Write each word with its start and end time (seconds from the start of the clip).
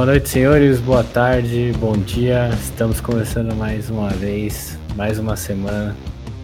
Boa 0.00 0.12
noite, 0.12 0.30
senhores. 0.30 0.80
Boa 0.80 1.04
tarde, 1.04 1.74
bom 1.76 1.92
dia. 1.92 2.48
Estamos 2.54 3.02
começando 3.02 3.54
mais 3.54 3.90
uma 3.90 4.08
vez, 4.08 4.78
mais 4.96 5.18
uma 5.18 5.36
semana, 5.36 5.94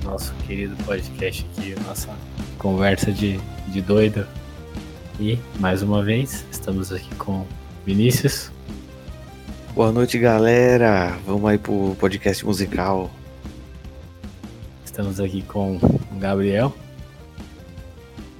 nosso 0.04 0.34
querido 0.46 0.76
podcast 0.84 1.46
aqui, 1.56 1.74
nossa 1.86 2.10
conversa 2.58 3.10
de, 3.10 3.40
de 3.68 3.80
doido. 3.80 4.26
E, 5.18 5.38
mais 5.58 5.82
uma 5.82 6.04
vez, 6.04 6.44
estamos 6.52 6.92
aqui 6.92 7.08
com 7.14 7.46
Vinícius. 7.86 8.52
Boa 9.74 9.90
noite, 9.90 10.18
galera. 10.18 11.16
Vamos 11.24 11.48
aí 11.48 11.56
pro 11.56 11.96
podcast 11.98 12.44
musical. 12.44 13.10
Estamos 14.84 15.18
aqui 15.18 15.40
com 15.40 15.76
o 15.76 16.18
Gabriel. 16.18 16.76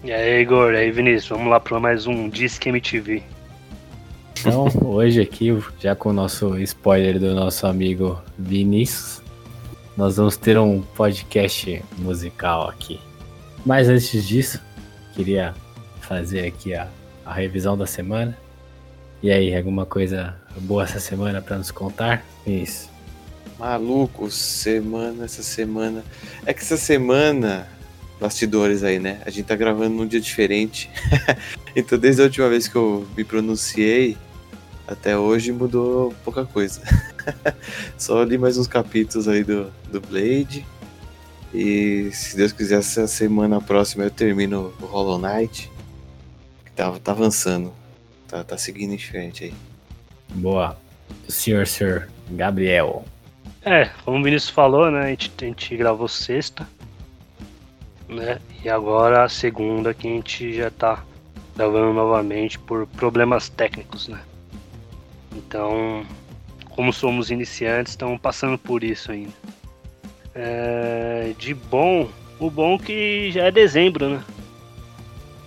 E 0.04 0.12
aí, 0.12 0.42
Igor, 0.42 0.74
e 0.74 0.76
aí, 0.76 0.90
Vinícius, 0.90 1.30
vamos 1.30 1.48
lá 1.48 1.58
para 1.58 1.80
mais 1.80 2.06
um 2.06 2.28
Disque 2.28 2.68
MTV. 2.68 3.35
Então, 4.38 4.68
hoje 4.84 5.20
aqui, 5.20 5.56
já 5.80 5.96
com 5.96 6.10
o 6.10 6.12
nosso 6.12 6.56
spoiler 6.58 7.18
do 7.18 7.34
nosso 7.34 7.66
amigo 7.66 8.20
Vinícius, 8.38 9.22
nós 9.96 10.16
vamos 10.18 10.36
ter 10.36 10.58
um 10.58 10.82
podcast 10.82 11.82
musical 11.98 12.68
aqui. 12.68 13.00
Mas 13.64 13.88
antes 13.88 14.24
disso, 14.26 14.60
queria 15.14 15.54
fazer 16.00 16.46
aqui 16.46 16.74
a, 16.74 16.88
a 17.24 17.32
revisão 17.32 17.76
da 17.76 17.86
semana. 17.86 18.36
E 19.22 19.30
aí, 19.30 19.56
alguma 19.56 19.86
coisa 19.86 20.36
boa 20.60 20.84
essa 20.84 21.00
semana 21.00 21.40
para 21.40 21.56
nos 21.56 21.70
contar? 21.70 22.24
Isso. 22.46 22.90
Maluco, 23.58 24.30
semana, 24.30 25.24
essa 25.24 25.42
semana. 25.42 26.04
É 26.44 26.52
que 26.52 26.60
essa 26.60 26.76
semana 26.76 27.66
bastidores 28.20 28.82
aí, 28.82 28.98
né? 28.98 29.20
A 29.24 29.30
gente 29.30 29.46
tá 29.46 29.56
gravando 29.56 29.94
num 29.94 30.06
dia 30.06 30.20
diferente. 30.20 30.90
então, 31.74 31.98
desde 31.98 32.20
a 32.22 32.24
última 32.24 32.48
vez 32.48 32.68
que 32.68 32.76
eu 32.76 33.06
me 33.16 33.24
pronunciei, 33.24 34.16
até 34.86 35.16
hoje 35.16 35.52
mudou 35.52 36.14
pouca 36.24 36.44
coisa. 36.44 36.80
Só 37.98 38.22
li 38.22 38.38
mais 38.38 38.56
uns 38.58 38.66
capítulos 38.66 39.28
aí 39.28 39.42
do, 39.42 39.72
do 39.90 40.00
Blade. 40.00 40.66
E 41.54 42.10
se 42.12 42.36
Deus 42.36 42.52
quiser, 42.52 42.78
essa 42.78 43.06
semana 43.06 43.60
próxima 43.60 44.04
eu 44.04 44.10
termino 44.10 44.74
o 44.80 44.86
Hollow 44.86 45.18
Knight. 45.18 45.70
Que 46.64 46.70
tá, 46.72 46.90
tá 46.98 47.12
avançando. 47.12 47.72
Tá, 48.28 48.44
tá 48.44 48.56
seguindo 48.56 48.92
em 48.92 48.98
frente 48.98 49.44
aí. 49.44 49.54
Boa. 50.34 50.76
O 51.28 51.32
senhor, 51.32 51.66
senhor 51.66 52.08
Gabriel. 52.30 53.04
É, 53.62 53.90
como 54.04 54.18
o 54.18 54.22
Vinícius 54.22 54.50
falou, 54.50 54.90
né? 54.90 55.02
A 55.02 55.08
gente, 55.08 55.32
a 55.40 55.44
gente 55.44 55.76
gravou 55.76 56.08
sexta 56.08 56.66
né? 58.08 58.38
E 58.64 58.68
agora 58.68 59.24
a 59.24 59.28
segunda 59.28 59.92
que 59.92 60.06
a 60.06 60.10
gente 60.10 60.52
já 60.52 60.70
tá 60.70 61.04
gravando 61.56 61.92
novamente 61.92 62.58
por 62.58 62.86
problemas 62.86 63.48
técnicos, 63.48 64.08
né? 64.08 64.20
Então, 65.36 66.04
como 66.70 66.92
somos 66.92 67.30
iniciantes, 67.30 67.92
estamos 67.92 68.20
passando 68.20 68.56
por 68.56 68.82
isso 68.82 69.12
ainda. 69.12 69.32
É, 70.34 71.34
de 71.38 71.54
bom, 71.54 72.08
o 72.40 72.50
bom 72.50 72.78
que 72.78 73.30
já 73.30 73.44
é 73.44 73.50
dezembro, 73.50 74.08
né? 74.08 74.24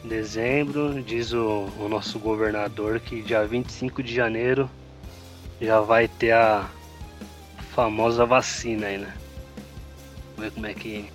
Dezembro, 0.04 1.02
diz 1.04 1.34
o, 1.34 1.68
o 1.80 1.88
nosso 1.90 2.20
governador 2.20 3.00
que 3.00 3.22
dia 3.22 3.46
25 3.46 4.02
de 4.02 4.14
janeiro 4.14 4.70
já 5.60 5.82
vai 5.82 6.08
ter 6.08 6.32
a 6.32 6.70
famosa 7.72 8.26
vacina 8.26 8.88
aí, 8.88 8.98
né? 8.98 9.14
Vamos 10.36 10.50
ver 10.50 10.52
como 10.52 10.66
é 10.68 10.74
que 10.74 11.06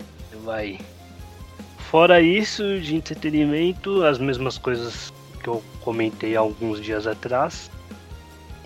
vai 0.45 0.79
Fora 1.95 2.21
isso, 2.21 2.81
de 2.81 2.97
entretenimento, 2.97 4.03
as 4.03 4.19
mesmas 4.19 4.59
coisas 4.59 5.13
que 5.41 5.49
eu 5.49 5.63
comentei 5.81 6.35
alguns 6.35 6.83
dias 6.83 7.07
atrás. 7.07 7.71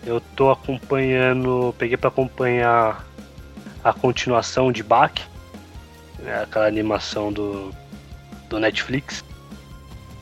Eu 0.07 0.21
tô 0.21 0.51
acompanhando, 0.51 1.75
peguei 1.79 1.97
para 1.97 2.09
acompanhar 2.09 3.05
a 3.83 3.93
continuação 3.93 4.73
de 4.73 4.83
Bach, 4.83 5.13
né, 6.19 6.43
aquela 6.43 6.67
animação 6.67 7.33
do, 7.33 7.73
do 8.49 8.59
Netflix. 8.59 9.25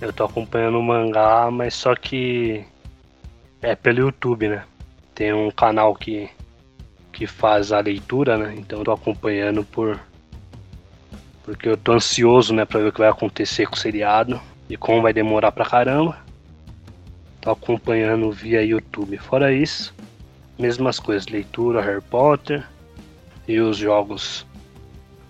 Eu 0.00 0.12
tô 0.12 0.24
acompanhando 0.24 0.78
o 0.78 0.82
mangá, 0.82 1.50
mas 1.50 1.74
só 1.74 1.94
que 1.94 2.64
é 3.62 3.74
pelo 3.74 4.00
YouTube, 4.00 4.48
né? 4.48 4.64
Tem 5.14 5.32
um 5.32 5.50
canal 5.50 5.94
que, 5.94 6.28
que 7.12 7.26
faz 7.26 7.72
a 7.72 7.80
leitura, 7.80 8.36
né? 8.36 8.54
Então 8.56 8.80
eu 8.80 8.84
tô 8.84 8.92
acompanhando 8.92 9.64
por, 9.64 9.98
porque 11.44 11.68
eu 11.68 11.76
tô 11.76 11.92
ansioso, 11.92 12.52
né, 12.52 12.64
pra 12.64 12.80
ver 12.80 12.88
o 12.88 12.92
que 12.92 12.98
vai 12.98 13.08
acontecer 13.08 13.66
com 13.66 13.74
o 13.74 13.78
seriado 13.78 14.40
e 14.68 14.76
como 14.76 15.00
vai 15.00 15.12
demorar 15.12 15.52
pra 15.52 15.64
caramba. 15.64 16.25
Acompanhando 17.46 18.30
via 18.32 18.62
YouTube. 18.62 19.16
Fora 19.18 19.52
isso, 19.52 19.94
mesmas 20.58 20.98
coisas, 20.98 21.28
leitura, 21.28 21.80
Harry 21.80 22.02
Potter 22.02 22.66
e 23.46 23.60
os 23.60 23.76
jogos 23.76 24.44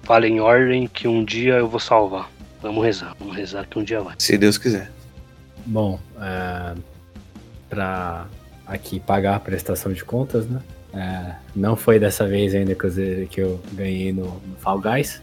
Falem 0.07 0.37
em 0.37 0.41
ordem 0.41 0.87
que 0.87 1.09
um 1.09 1.25
dia 1.25 1.55
eu 1.55 1.69
vou 1.69 1.81
salvar. 1.81 2.31
Vamos 2.63 2.85
rezar, 2.85 3.17
vamos 3.19 3.37
rezar 3.37 3.67
que 3.67 3.77
um 3.77 3.83
dia 3.83 4.01
vai. 4.01 4.15
Se 4.21 4.39
Deus 4.39 4.57
quiser. 4.57 4.89
Bom, 5.67 5.99
é, 6.21 6.75
para 7.69 8.29
aqui 8.69 9.01
pagar 9.01 9.35
a 9.35 9.41
prestação 9.41 9.93
de 9.93 10.05
contas, 10.05 10.47
né? 10.47 10.61
É, 10.95 11.35
não 11.57 11.75
foi 11.75 11.99
dessa 11.99 12.25
vez 12.25 12.55
ainda 12.55 12.73
que 12.77 12.85
eu, 12.85 13.27
que 13.27 13.41
eu 13.41 13.61
ganhei 13.73 14.13
no, 14.13 14.27
no 14.27 14.57
Fall 14.61 14.81
Guys. 14.81 15.21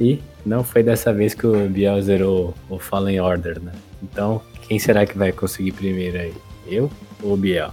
E 0.00 0.20
não 0.44 0.64
foi 0.64 0.82
dessa 0.82 1.12
vez 1.12 1.32
que 1.32 1.46
o 1.46 1.68
Biel 1.68 2.02
zerou 2.02 2.54
o 2.68 2.80
Fallen 2.80 3.20
Order, 3.20 3.60
né? 3.60 3.70
Então, 4.02 4.42
quem 4.62 4.78
será 4.78 5.06
que 5.06 5.16
vai 5.16 5.32
conseguir 5.32 5.72
primeiro 5.72 6.18
aí? 6.18 6.34
Eu 6.66 6.90
ou 7.22 7.34
o 7.34 7.36
Biel? 7.36 7.72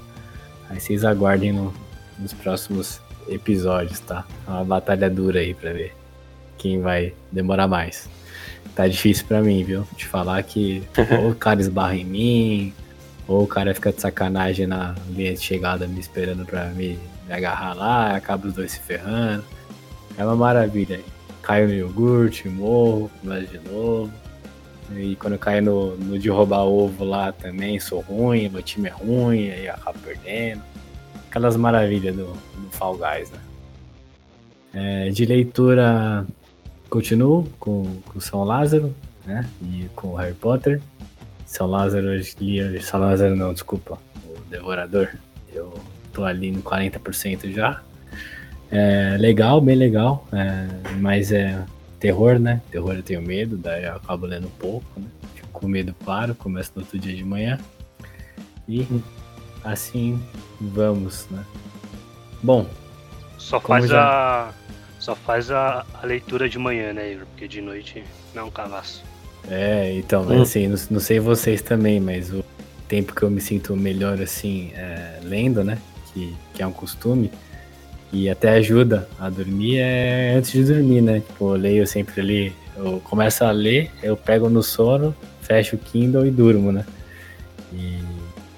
Aí 0.69 0.79
vocês 0.79 1.03
aguardem 1.03 1.51
no, 1.51 1.73
nos 2.17 2.33
próximos 2.33 3.01
episódios, 3.27 3.99
tá? 3.99 4.25
É 4.47 4.51
uma 4.51 4.65
batalha 4.65 5.09
dura 5.09 5.39
aí 5.39 5.53
pra 5.53 5.71
ver 5.71 5.95
quem 6.57 6.81
vai 6.81 7.13
demorar 7.31 7.67
mais. 7.67 8.09
Tá 8.75 8.87
difícil 8.87 9.25
pra 9.25 9.41
mim, 9.41 9.63
viu? 9.63 9.87
Te 9.95 10.05
falar 10.05 10.41
que 10.43 10.83
ou 11.21 11.31
o 11.31 11.35
cara 11.35 11.61
esbarra 11.61 11.95
em 11.95 12.05
mim, 12.05 12.73
ou 13.27 13.43
o 13.43 13.47
cara 13.47 13.73
fica 13.73 13.91
de 13.91 14.01
sacanagem 14.01 14.67
na 14.67 14.95
linha 15.09 15.33
de 15.33 15.41
chegada 15.41 15.87
me 15.87 15.99
esperando 15.99 16.45
pra 16.45 16.65
me, 16.65 16.99
me 17.27 17.33
agarrar 17.33 17.73
lá, 17.73 18.15
acaba 18.15 18.47
os 18.47 18.53
dois 18.53 18.71
se 18.71 18.79
ferrando. 18.79 19.43
É 20.17 20.23
uma 20.23 20.35
maravilha 20.35 20.97
aí 20.97 21.05
caio 21.49 21.67
no 21.67 21.73
iogurte, 21.73 22.47
morro, 22.47 23.09
começo 23.21 23.47
de 23.47 23.59
novo. 23.67 24.11
E 24.95 25.15
quando 25.15 25.33
eu 25.33 25.39
caio 25.39 25.61
no, 25.61 25.95
no 25.97 26.19
de 26.19 26.29
roubar 26.29 26.63
ovo 26.63 27.03
lá 27.03 27.31
também, 27.31 27.79
sou 27.79 27.99
ruim, 28.01 28.49
meu 28.49 28.61
time 28.61 28.89
é 28.89 28.91
ruim, 28.91 29.49
aí 29.49 29.69
acabo 29.69 29.99
perdendo. 29.99 30.61
Aquelas 31.29 31.55
maravilhas 31.55 32.15
do, 32.15 32.25
do 32.25 32.69
Fall 32.71 32.97
Guys, 32.97 33.31
né? 33.31 33.39
É, 34.73 35.09
de 35.09 35.25
leitura, 35.25 36.25
continuo 36.89 37.47
com, 37.59 38.01
com 38.05 38.19
São 38.19 38.43
Lázaro, 38.43 38.95
né? 39.25 39.47
E 39.61 39.87
com 39.95 40.15
Harry 40.15 40.33
Potter. 40.33 40.81
São 41.45 41.67
Lázaro, 41.67 42.09
li. 42.39 42.81
São 42.81 42.99
Lázaro 42.99 43.35
não, 43.35 43.53
desculpa. 43.53 43.97
O 44.25 44.39
Devorador. 44.49 45.09
Eu 45.53 45.73
tô 46.13 46.23
ali 46.23 46.51
no 46.51 46.61
40% 46.61 47.51
já. 47.51 47.81
É 48.71 49.17
legal, 49.17 49.59
bem 49.59 49.75
legal, 49.75 50.27
é, 50.31 50.67
mas 50.97 51.31
é 51.31 51.59
terror, 51.99 52.39
né? 52.39 52.61
Terror 52.71 52.95
eu 52.95 53.03
tenho 53.03 53.21
medo, 53.21 53.57
daí 53.57 53.83
eu 53.83 53.95
acabo 53.95 54.25
lendo 54.25 54.47
um 54.47 54.51
pouco, 54.51 54.85
né? 54.99 55.07
Fico 55.35 55.47
com 55.51 55.67
medo, 55.67 55.93
paro, 56.05 56.33
começo 56.33 56.71
no 56.75 56.81
outro 56.81 56.97
dia 56.97 57.15
de 57.15 57.23
manhã. 57.23 57.59
E 58.67 58.87
assim 59.63 60.21
vamos, 60.59 61.27
né? 61.29 61.43
Bom. 62.41 62.65
Só 63.37 63.59
faz 63.59 63.87
já... 63.87 64.49
a. 64.49 64.53
Só 64.99 65.15
faz 65.15 65.49
a, 65.49 65.85
a, 65.93 66.05
leitura 66.05 66.49
de 66.49 66.59
manhã, 66.59 66.91
né, 66.91 67.13
Igor? 67.13 67.25
Porque 67.27 67.47
de 67.47 67.61
noite 67.61 68.03
não 68.33 68.43
é 68.43 68.45
um 68.45 68.51
cavaço. 68.51 69.03
É, 69.49 69.93
então, 69.93 70.23
hum. 70.23 70.41
assim, 70.41 70.67
não, 70.67 70.77
não, 70.91 70.99
sei 70.99 71.19
vocês 71.19 71.61
também, 71.61 72.01
mas 72.01 72.33
o 72.33 72.43
tempo 72.87 73.15
que 73.15 73.23
eu 73.23 73.29
me 73.29 73.39
sinto 73.39 73.75
melhor, 73.77 74.21
assim, 74.21 74.71
é, 74.75 75.19
lendo, 75.23 75.63
né? 75.63 75.77
Que, 76.13 76.35
que 76.53 76.61
é 76.61 76.67
um 76.67 76.73
costume 76.73 77.31
e 78.11 78.29
até 78.29 78.49
ajuda 78.49 79.07
a 79.19 79.29
dormir 79.29 79.77
é 79.77 80.33
antes 80.35 80.51
de 80.51 80.63
dormir, 80.63 81.01
né? 81.01 81.19
Tipo, 81.19 81.55
eu 81.55 81.59
leio 81.59 81.87
sempre 81.87 82.19
ali, 82.21 82.53
eu 82.75 82.99
começo 83.01 83.43
a 83.43 83.51
ler, 83.51 83.91
eu 84.01 84.17
pego 84.17 84.49
no 84.49 84.63
sono, 84.63 85.15
fecho 85.41 85.75
o 85.75 85.79
Kindle 85.79 86.25
e 86.25 86.31
durmo, 86.31 86.71
né? 86.71 86.85
E, 87.71 87.99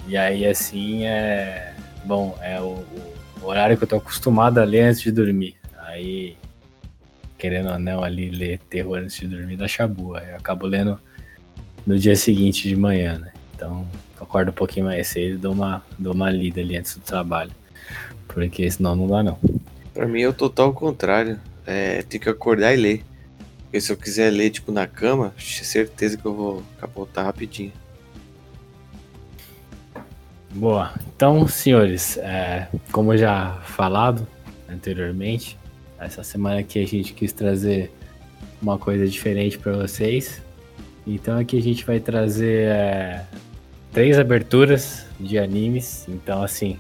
e 0.08 0.18
aí 0.18 0.46
assim 0.46 1.06
é. 1.06 1.74
Bom, 2.06 2.38
é 2.42 2.60
o, 2.60 2.84
o, 3.42 3.46
horário 3.46 3.78
que 3.78 3.84
eu 3.84 3.88
tô 3.88 3.98
acostumado 3.98 4.58
a 4.60 4.64
ler 4.64 4.84
antes 4.84 5.02
de 5.02 5.12
dormir. 5.12 5.56
Aí, 5.86 6.36
querendo 7.38 7.70
ou 7.70 7.78
não, 7.78 8.04
ali 8.04 8.30
ler 8.30 8.60
terror 8.70 9.00
antes 9.00 9.18
de 9.18 9.28
dormir 9.28 9.58
dá 9.58 9.68
chabu. 9.68 10.16
Aí 10.16 10.30
eu 10.30 10.38
acabo 10.38 10.66
lendo 10.66 11.00
no 11.86 12.00
dia 12.00 12.16
seguinte 12.16 12.68
de 12.68 12.76
manhã, 12.76 13.20
né? 13.20 13.34
Então, 13.54 13.86
acordo 14.20 14.50
um 14.50 14.54
pouquinho 14.54 14.86
mais 14.86 15.08
cedo 15.08 15.36
e 15.36 15.38
dou 15.38 15.54
uma, 15.54 15.84
dou 16.00 16.14
uma 16.14 16.30
lida 16.30 16.62
ali 16.62 16.78
antes 16.78 16.96
do 16.96 17.02
trabalho. 17.02 17.52
Porque 18.34 18.70
senão 18.70 18.96
não 18.96 19.08
dá 19.08 19.24
não. 19.24 19.38
Pra 19.94 20.08
mim 20.08 20.22
é 20.22 20.28
o 20.28 20.34
total 20.34 20.74
contrário. 20.74 21.40
É, 21.66 22.02
tem 22.04 22.20
que 22.20 22.30
acordar 22.30 22.74
e 22.74 22.78
ler. 22.78 23.04
Porque 23.64 23.82
se 23.82 23.92
eu 23.92 23.98
quiser 23.98 24.32
ler, 24.32 24.50
tipo, 24.50 24.72
na 24.72 24.88
cama, 24.88 25.34
certeza 25.38 26.18
que 26.18 26.26
eu 26.26 26.34
vou 26.34 26.64
capotar 26.80 27.26
rapidinho. 27.26 27.72
Boa. 30.54 30.94
Então, 31.16 31.48
senhores, 31.48 32.18
é, 32.18 32.68
como 32.92 33.16
já 33.16 33.62
falado 33.64 34.28
anteriormente, 34.70 35.58
essa 35.98 36.24
semana 36.24 36.60
aqui 36.60 36.84
a 36.84 36.88
gente 36.88 37.14
quis 37.14 37.32
trazer 37.32 37.92
uma 38.62 38.78
coisa 38.78 39.08
diferente 39.08 39.58
para 39.58 39.74
vocês. 39.74 40.42
Então 41.06 41.38
aqui 41.40 41.58
a 41.58 41.62
gente 41.62 41.86
vai 41.86 42.00
trazer 42.00 42.68
é, 42.68 43.26
três 43.92 44.20
aberturas 44.20 45.06
de 45.20 45.38
animes. 45.38 46.06
Então 46.08 46.44
assim, 46.44 46.78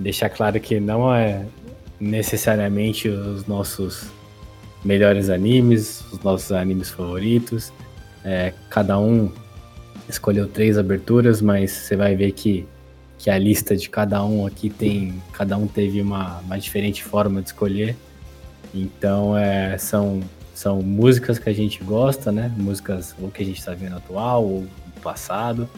deixar 0.00 0.30
claro 0.30 0.58
que 0.58 0.80
não 0.80 1.14
é 1.14 1.44
necessariamente 2.00 3.08
os 3.08 3.46
nossos 3.46 4.08
melhores 4.84 5.28
animes, 5.28 6.02
os 6.10 6.18
nossos 6.20 6.50
animes 6.52 6.90
favoritos. 6.90 7.72
É, 8.24 8.52
cada 8.68 8.98
um 8.98 9.30
escolheu 10.08 10.48
três 10.48 10.78
aberturas, 10.78 11.40
mas 11.42 11.70
você 11.70 11.96
vai 11.96 12.16
ver 12.16 12.32
que, 12.32 12.66
que 13.18 13.30
a 13.30 13.38
lista 13.38 13.76
de 13.76 13.88
cada 13.88 14.24
um 14.24 14.46
aqui 14.46 14.70
tem. 14.70 15.22
Cada 15.32 15.56
um 15.56 15.66
teve 15.66 16.00
uma, 16.00 16.38
uma 16.38 16.58
diferente 16.58 17.04
forma 17.04 17.42
de 17.42 17.48
escolher. 17.48 17.94
Então 18.74 19.36
é, 19.36 19.76
são, 19.76 20.20
são 20.54 20.80
músicas 20.80 21.38
que 21.38 21.48
a 21.48 21.52
gente 21.52 21.84
gosta, 21.84 22.32
né? 22.32 22.52
Músicas 22.56 23.14
ou 23.20 23.30
que 23.30 23.42
a 23.42 23.46
gente 23.46 23.58
está 23.58 23.74
vendo 23.74 23.96
atual 23.96 24.44
ou 24.44 24.60
do 24.62 25.00
passado, 25.02 25.68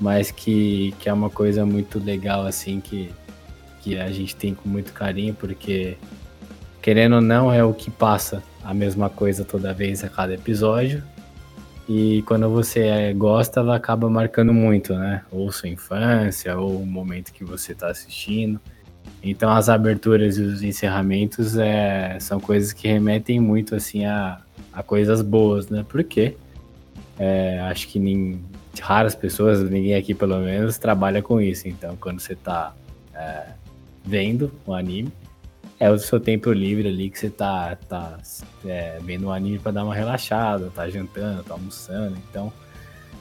mas 0.00 0.30
que, 0.30 0.94
que 1.00 1.08
é 1.08 1.12
uma 1.12 1.30
coisa 1.30 1.66
muito 1.66 1.98
legal 1.98 2.46
assim 2.46 2.80
que, 2.80 3.10
que 3.88 3.98
a 3.98 4.10
gente 4.10 4.36
tem 4.36 4.54
com 4.54 4.68
muito 4.68 4.92
carinho, 4.92 5.34
porque 5.34 5.96
querendo 6.82 7.16
ou 7.16 7.20
não 7.22 7.52
é 7.52 7.64
o 7.64 7.72
que 7.72 7.90
passa 7.90 8.42
a 8.62 8.74
mesma 8.74 9.08
coisa 9.08 9.44
toda 9.44 9.72
vez 9.72 10.04
a 10.04 10.08
cada 10.10 10.34
episódio. 10.34 11.02
E 11.88 12.22
quando 12.26 12.50
você 12.50 13.14
gosta, 13.14 13.60
ela 13.60 13.76
acaba 13.76 14.10
marcando 14.10 14.52
muito, 14.52 14.94
né? 14.94 15.22
Ou 15.32 15.50
sua 15.50 15.70
infância, 15.70 16.58
ou 16.58 16.82
o 16.82 16.86
momento 16.86 17.32
que 17.32 17.42
você 17.42 17.72
está 17.72 17.88
assistindo. 17.88 18.60
Então 19.22 19.50
as 19.50 19.70
aberturas 19.70 20.36
e 20.36 20.42
os 20.42 20.62
encerramentos 20.62 21.56
é, 21.56 22.18
são 22.20 22.38
coisas 22.38 22.74
que 22.74 22.86
remetem 22.86 23.40
muito 23.40 23.74
assim 23.74 24.04
a, 24.04 24.42
a 24.70 24.82
coisas 24.82 25.22
boas, 25.22 25.70
né? 25.70 25.82
Porque 25.88 26.36
é, 27.18 27.58
acho 27.60 27.88
que 27.88 27.98
nem, 27.98 28.38
raras 28.78 29.14
pessoas, 29.14 29.62
ninguém 29.62 29.94
aqui 29.94 30.12
pelo 30.12 30.38
menos, 30.40 30.76
trabalha 30.76 31.22
com 31.22 31.40
isso. 31.40 31.66
Então 31.66 31.96
quando 31.96 32.20
você 32.20 32.34
está 32.34 32.74
é, 33.14 33.46
vendo 34.08 34.50
o 34.66 34.72
anime, 34.72 35.12
é 35.78 35.90
o 35.90 35.98
seu 35.98 36.18
tempo 36.18 36.50
livre 36.50 36.88
ali 36.88 37.10
que 37.10 37.18
você 37.18 37.28
tá, 37.28 37.76
tá 37.88 38.18
é, 38.64 38.98
vendo 39.02 39.26
o 39.26 39.30
anime 39.30 39.58
para 39.58 39.72
dar 39.72 39.84
uma 39.84 39.94
relaxada, 39.94 40.72
tá 40.74 40.88
jantando, 40.88 41.44
tá 41.44 41.54
almoçando. 41.54 42.16
Então 42.30 42.52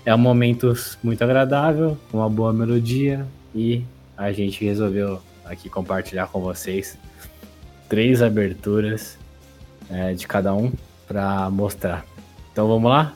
é 0.06 0.16
um 0.16 0.18
momento 0.18 0.74
muito 1.04 1.22
agradável, 1.24 1.98
uma 2.12 2.30
boa 2.30 2.54
melodia 2.54 3.28
e 3.54 3.84
a 4.16 4.32
gente 4.32 4.64
resolveu 4.64 5.22
aqui 5.46 5.70
compartilhar 5.70 6.28
com 6.28 6.40
vocês 6.40 6.98
três 7.90 8.22
aberturas 8.22 9.18
é, 9.90 10.14
de 10.14 10.26
cada 10.26 10.54
um 10.54 10.72
para 11.08 11.50
mostrar. 11.50 12.06
Então 12.52 12.68
vamos 12.68 12.90
lá? 12.90 13.14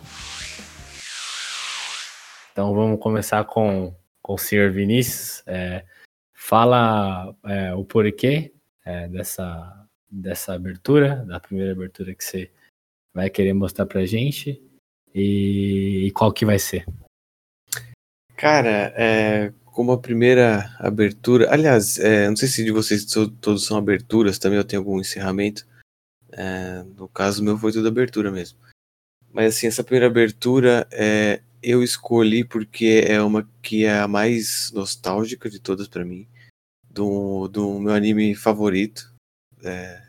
Então 2.51 2.75
vamos 2.75 2.99
começar 2.99 3.43
com, 3.45 3.93
com 4.21 4.33
o 4.33 4.37
senhor 4.37 4.71
Vinícius. 4.71 5.41
É, 5.47 5.83
fala 6.41 7.35
é, 7.45 7.73
o 7.75 7.85
porquê 7.85 8.51
é, 8.83 9.07
dessa, 9.07 9.87
dessa 10.09 10.53
abertura, 10.53 11.23
da 11.27 11.39
primeira 11.39 11.71
abertura 11.71 12.15
que 12.15 12.23
você 12.23 12.51
vai 13.13 13.29
querer 13.29 13.53
mostrar 13.53 13.85
pra 13.85 14.05
gente 14.05 14.59
e, 15.13 16.07
e 16.07 16.11
qual 16.11 16.33
que 16.33 16.43
vai 16.43 16.57
ser. 16.57 16.83
Cara, 18.35 18.91
é, 18.97 19.53
como 19.65 19.91
a 19.91 19.99
primeira 19.99 20.75
abertura. 20.79 21.53
Aliás, 21.53 21.99
é, 21.99 22.27
não 22.27 22.35
sei 22.35 22.47
se 22.47 22.63
de 22.63 22.71
vocês 22.71 23.05
todos 23.05 23.63
são 23.63 23.77
aberturas, 23.77 24.39
também 24.39 24.57
eu 24.57 24.65
tenho 24.65 24.81
algum 24.81 24.99
encerramento. 24.99 25.67
É, 26.31 26.83
no 26.97 27.07
caso, 27.07 27.43
meu 27.43 27.55
foi 27.57 27.71
tudo 27.71 27.87
abertura 27.87 28.31
mesmo. 28.31 28.57
Mas 29.31 29.55
assim, 29.55 29.67
essa 29.67 29.83
primeira 29.83 30.07
abertura 30.07 30.87
é, 30.91 31.41
eu 31.61 31.83
escolhi 31.83 32.43
porque 32.43 33.05
é 33.07 33.21
uma 33.21 33.47
que 33.61 33.85
é 33.85 33.99
a 33.99 34.07
mais 34.07 34.71
nostálgica 34.73 35.47
de 35.47 35.59
todas 35.59 35.87
para 35.87 36.03
mim. 36.03 36.27
Do, 36.91 37.47
do 37.47 37.79
meu 37.79 37.93
anime 37.93 38.35
favorito. 38.35 39.13
É, 39.63 40.01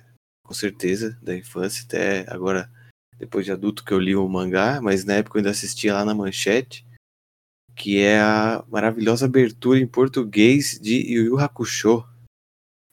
com 0.43 0.55
certeza, 0.55 1.19
da 1.23 1.37
infância, 1.37 1.84
até 1.84 2.25
agora, 2.29 2.70
depois 3.19 3.44
de 3.44 3.52
adulto 3.52 3.84
que 3.84 3.93
eu 3.93 3.99
li 3.99 4.17
o 4.17 4.29
mangá, 4.29 4.81
mas 4.81 5.05
na 5.05 5.14
época 5.14 5.37
eu 5.37 5.40
ainda 5.40 5.50
assistia 5.50 5.94
lá 5.94 6.05
na 6.05 6.14
manchete 6.14 6.84
que 7.75 8.00
é 8.00 8.20
a 8.20 8.64
maravilhosa 8.69 9.26
abertura 9.26 9.79
em 9.79 9.87
português 9.87 10.79
de 10.81 11.12
Yu 11.12 11.25
Yu 11.26 11.38
Hakusho. 11.38 12.05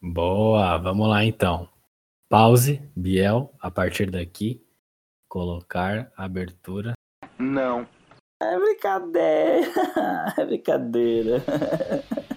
Boa, 0.02 0.78
vamos 0.78 1.08
lá 1.08 1.24
então. 1.24 1.70
Pause, 2.30 2.82
Biel, 2.96 3.54
a 3.60 3.70
partir 3.70 4.10
daqui, 4.10 4.64
colocar 5.28 6.12
a 6.16 6.26
abertura. 6.26 6.94
Não. 7.38 7.88
É 8.42 8.58
brincadeira, 8.58 9.68
é 10.38 10.46
brincadeira. 10.46 11.44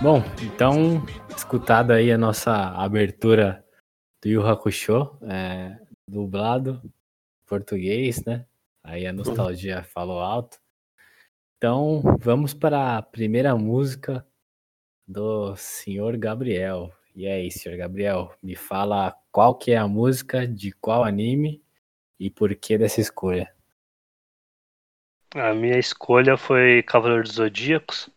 Bom, 0.00 0.22
então, 0.40 1.04
escutado 1.36 1.90
aí 1.90 2.12
a 2.12 2.16
nossa 2.16 2.52
abertura 2.54 3.64
do 4.22 4.28
Yu 4.28 4.46
Hakusho, 4.46 5.18
é, 5.22 5.76
dublado, 6.06 6.80
português, 7.44 8.24
né? 8.24 8.46
Aí 8.84 9.08
a 9.08 9.12
nostalgia 9.12 9.82
falou 9.82 10.20
alto. 10.20 10.60
Então, 11.56 12.00
vamos 12.20 12.54
para 12.54 12.96
a 12.96 13.02
primeira 13.02 13.56
música 13.56 14.24
do 15.04 15.56
senhor 15.56 16.16
Gabriel. 16.16 16.92
E 17.16 17.26
aí, 17.26 17.50
senhor 17.50 17.76
Gabriel, 17.76 18.32
me 18.40 18.54
fala 18.54 19.16
qual 19.32 19.56
que 19.56 19.72
é 19.72 19.76
a 19.76 19.88
música, 19.88 20.46
de 20.46 20.70
qual 20.70 21.02
anime 21.02 21.60
e 22.20 22.30
por 22.30 22.54
que 22.54 22.78
dessa 22.78 23.00
escolha. 23.00 23.52
A 25.34 25.52
minha 25.52 25.78
escolha 25.78 26.38
foi 26.38 26.82
Cavaleiro 26.82 27.22
dos 27.22 27.34
Zodíacos, 27.34 28.08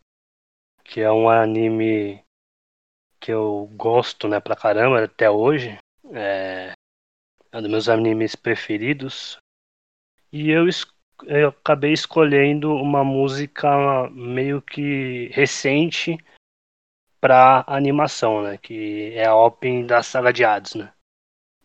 que 0.83 1.01
é 1.01 1.11
um 1.11 1.29
anime 1.29 2.23
que 3.19 3.33
eu 3.33 3.69
gosto, 3.73 4.29
né, 4.29 4.39
pra 4.39 4.55
caramba 4.55 5.03
até 5.03 5.29
hoje. 5.29 5.77
É, 6.13 6.71
é 7.51 7.57
um 7.57 7.61
dos 7.61 7.69
meus 7.69 7.89
animes 7.89 8.33
preferidos. 8.33 9.37
E 10.31 10.49
eu, 10.49 10.65
eu 11.25 11.49
acabei 11.49 11.91
escolhendo 11.91 12.73
uma 12.73 13.03
música 13.03 14.09
meio 14.11 14.61
que 14.61 15.27
recente 15.33 16.17
pra 17.19 17.65
animação, 17.67 18.41
né? 18.41 18.57
Que 18.57 19.13
é 19.15 19.25
a 19.25 19.35
opening 19.35 19.85
da 19.85 20.01
saga 20.01 20.31
de 20.31 20.45
Hades, 20.45 20.75
né? 20.75 20.93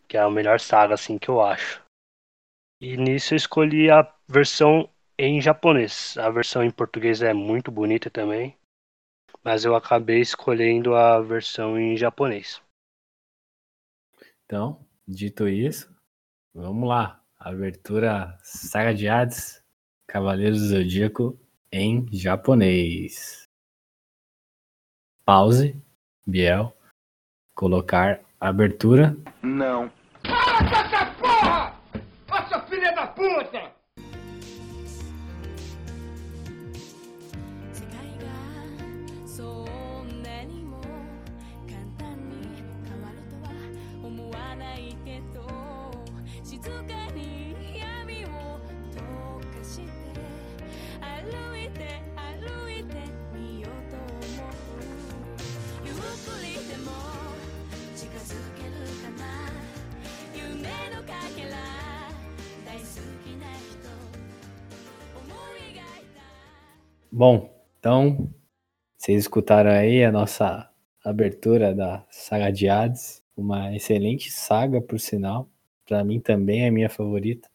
Que 0.09 0.17
é 0.17 0.19
a 0.19 0.29
melhor 0.29 0.59
saga, 0.59 0.93
assim, 0.93 1.17
que 1.17 1.29
eu 1.29 1.41
acho. 1.41 1.81
E 2.81 2.97
nisso 2.97 3.33
eu 3.33 3.37
escolhi 3.37 3.89
a 3.89 4.13
versão 4.27 4.89
em 5.17 5.41
japonês. 5.41 6.17
A 6.17 6.29
versão 6.29 6.63
em 6.63 6.71
português 6.71 7.21
é 7.21 7.33
muito 7.33 7.71
bonita 7.71 8.09
também 8.09 8.57
mas 9.47 9.63
eu 9.63 9.75
acabei 9.75 10.19
escolhendo 10.19 10.93
a 10.93 11.21
versão 11.21 11.79
em 11.79 11.95
japonês. 11.95 12.61
Então, 14.45 14.85
dito 15.07 15.47
isso, 15.47 15.89
vamos 16.53 16.89
lá. 16.89 17.23
Abertura 17.39 18.37
Saga 18.43 18.93
de 18.93 19.07
Hades, 19.07 19.63
Cavaleiros 20.05 20.59
do 20.59 20.67
Zodíaco 20.67 21.39
em 21.71 22.05
japonês. 22.11 23.47
Pause, 25.23 25.81
Biel, 26.25 26.75
colocar 27.55 28.19
abertura. 28.41 29.15
Não. 29.41 29.89
Para 30.23 30.81
essa 30.81 31.05
porra! 31.21 31.79
Nossa 32.27 32.61
filha 32.67 32.91
da 32.93 33.07
puta! 33.07 33.76
Bom, 67.17 67.49
então, 67.79 68.31
vocês 68.95 69.23
escutaram 69.23 69.71
aí 69.71 70.03
a 70.03 70.11
nossa 70.11 70.69
abertura 71.03 71.73
da 71.73 72.05
saga 72.11 72.51
de 72.51 72.69
Hades, 72.69 73.23
uma 73.35 73.75
excelente 73.75 74.29
saga, 74.29 74.79
por 74.79 74.99
sinal. 74.99 75.49
Pra 75.87 76.03
mim 76.03 76.19
também 76.19 76.65
é 76.65 76.67
a 76.67 76.71
minha 76.71 76.91
favorita, 76.91 77.49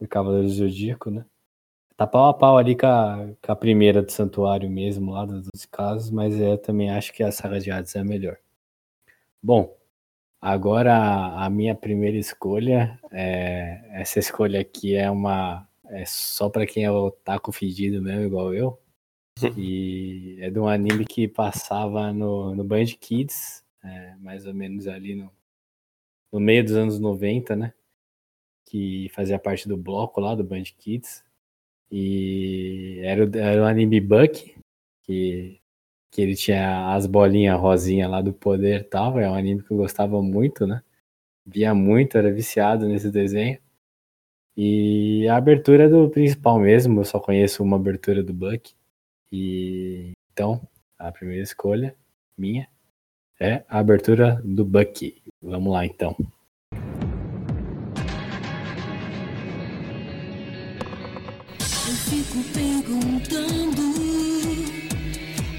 do 0.00 0.06
Cavaleiro 0.06 0.48
Zodíaco, 0.48 1.10
né? 1.10 1.26
Tá 1.96 2.06
pau 2.06 2.28
a 2.28 2.34
pau 2.34 2.58
ali 2.58 2.76
com 2.76 2.86
a, 2.86 3.28
com 3.42 3.50
a 3.52 3.56
primeira 3.56 4.04
do 4.04 4.12
Santuário 4.12 4.70
mesmo, 4.70 5.10
lá 5.10 5.24
dos 5.26 5.48
12 5.52 5.66
casos, 5.66 6.10
mas 6.12 6.38
eu 6.38 6.56
também 6.56 6.88
acho 6.88 7.12
que 7.12 7.24
a 7.24 7.32
saga 7.32 7.58
de 7.58 7.72
Hades 7.72 7.96
é 7.96 7.98
a 7.98 8.04
melhor. 8.04 8.36
Bom, 9.42 9.76
agora 10.40 10.94
a 11.44 11.50
minha 11.50 11.74
primeira 11.74 12.16
escolha, 12.18 13.00
é, 13.10 13.80
essa 14.00 14.20
escolha 14.20 14.60
aqui 14.60 14.94
é 14.94 15.10
uma 15.10 15.65
é 15.90 16.04
só 16.06 16.48
pra 16.48 16.66
quem 16.66 16.84
é 16.84 16.90
otaku 16.90 17.52
fedido 17.52 18.02
mesmo, 18.02 18.22
igual 18.24 18.54
eu. 18.54 18.78
E 19.58 20.38
é 20.40 20.50
de 20.50 20.58
um 20.60 20.68
anime 20.68 21.04
que 21.06 21.28
passava 21.28 22.12
no, 22.12 22.54
no 22.54 22.64
Band 22.64 22.86
Kids, 23.00 23.64
é, 23.84 24.16
mais 24.16 24.46
ou 24.46 24.54
menos 24.54 24.88
ali 24.88 25.14
no, 25.16 25.30
no 26.32 26.40
meio 26.40 26.64
dos 26.64 26.74
anos 26.74 26.98
90, 26.98 27.54
né? 27.56 27.72
Que 28.66 29.10
fazia 29.14 29.38
parte 29.38 29.68
do 29.68 29.76
bloco 29.76 30.20
lá 30.20 30.34
do 30.34 30.44
Band 30.44 30.64
Kids. 30.78 31.24
E 31.92 33.00
era, 33.04 33.24
o- 33.26 33.36
era 33.38 33.62
o 33.62 33.66
anime 33.66 34.00
Buck, 34.00 34.56
que, 35.04 35.60
que 36.12 36.22
ele 36.22 36.36
tinha 36.36 36.94
as 36.94 37.06
bolinhas 37.06 37.60
rosinha 37.60 38.08
lá 38.08 38.22
do 38.22 38.32
poder 38.34 38.82
e 38.82 38.84
tal. 38.84 39.18
É 39.20 39.30
um 39.30 39.34
anime 39.34 39.62
que 39.64 39.72
eu 39.72 39.78
gostava 39.78 40.22
muito, 40.22 40.66
né? 40.66 40.82
Via 41.46 41.74
muito, 41.74 42.18
era 42.18 42.32
viciado 42.32 42.88
nesse 42.88 43.10
desenho. 43.10 43.58
E 44.56 45.28
a 45.28 45.36
abertura 45.36 45.88
do 45.88 46.08
principal 46.08 46.58
mesmo, 46.58 47.00
eu 47.00 47.04
só 47.04 47.20
conheço 47.20 47.62
uma 47.62 47.76
abertura 47.76 48.22
do 48.22 48.32
Buck. 48.32 48.72
E 49.30 50.12
então, 50.32 50.60
a 50.98 51.12
primeira 51.12 51.42
escolha 51.42 51.94
minha 52.38 52.66
é 53.38 53.62
a 53.68 53.78
abertura 53.78 54.40
do 54.42 54.64
Bucky. 54.64 55.22
Vamos 55.42 55.72
lá 55.72 55.84
então. 55.84 56.16
Eu 61.60 61.94
fico 62.08 62.42
perguntando 62.54 63.82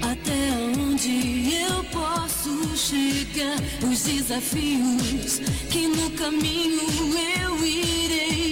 até 0.02 0.52
onde 0.80 1.54
eu 1.54 1.84
posso 1.92 2.76
chegar. 2.76 3.56
Os 3.88 4.04
desafios 4.04 5.38
que 5.70 5.86
no 5.86 6.10
caminho 6.12 6.80
eu 7.42 7.64
irei 7.64 8.47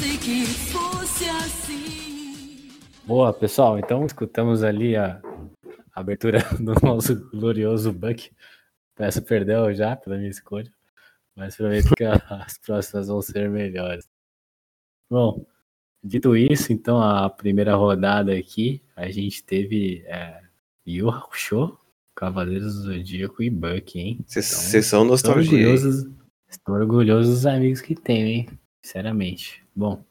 pensei 0.00 0.16
que 0.16 0.46
fosse 0.46 1.28
assim. 1.28 2.70
Boa, 3.04 3.32
pessoal. 3.34 3.78
Então, 3.78 4.06
escutamos 4.06 4.62
ali 4.62 4.96
a 4.96 5.20
abertura 5.94 6.38
do 6.58 6.72
nosso 6.82 7.16
glorioso 7.30 7.92
Buck. 7.92 8.30
Peço 8.96 9.22
perdão 9.22 9.72
já 9.74 9.94
pela 9.96 10.16
minha 10.16 10.30
escolha, 10.30 10.70
mas 11.36 11.56
prometo 11.56 11.94
que 11.94 12.04
as 12.04 12.58
próximas 12.58 13.08
vão 13.08 13.20
ser 13.20 13.50
melhores. 13.50 14.08
Bom, 15.10 15.44
dito 16.02 16.34
isso, 16.36 16.72
então 16.72 17.00
a 17.02 17.28
primeira 17.28 17.74
rodada 17.74 18.34
aqui, 18.34 18.82
a 18.96 19.10
gente 19.10 19.42
teve 19.42 20.02
é, 20.06 20.40
Yu 20.86 21.10
Hakusho, 21.10 21.78
Cavaleiros 22.14 22.74
do 22.74 22.82
Zodíaco 22.82 23.42
e 23.42 23.50
Buck, 23.50 23.98
hein? 23.98 24.20
Vocês 24.26 24.50
Então, 24.50 24.82
são 24.82 24.82
Estou 24.82 25.04
nostalgia. 25.04 25.58
hein? 25.58 25.66
orgulhoso, 25.66 26.14
estou 26.48 26.74
orgulhoso 26.74 27.30
dos 27.30 27.46
amigos 27.46 27.80
que 27.80 27.94
tenho, 27.94 28.26
hein? 28.26 28.59
Sinceramente. 28.82 29.64
Bom, 29.74 30.04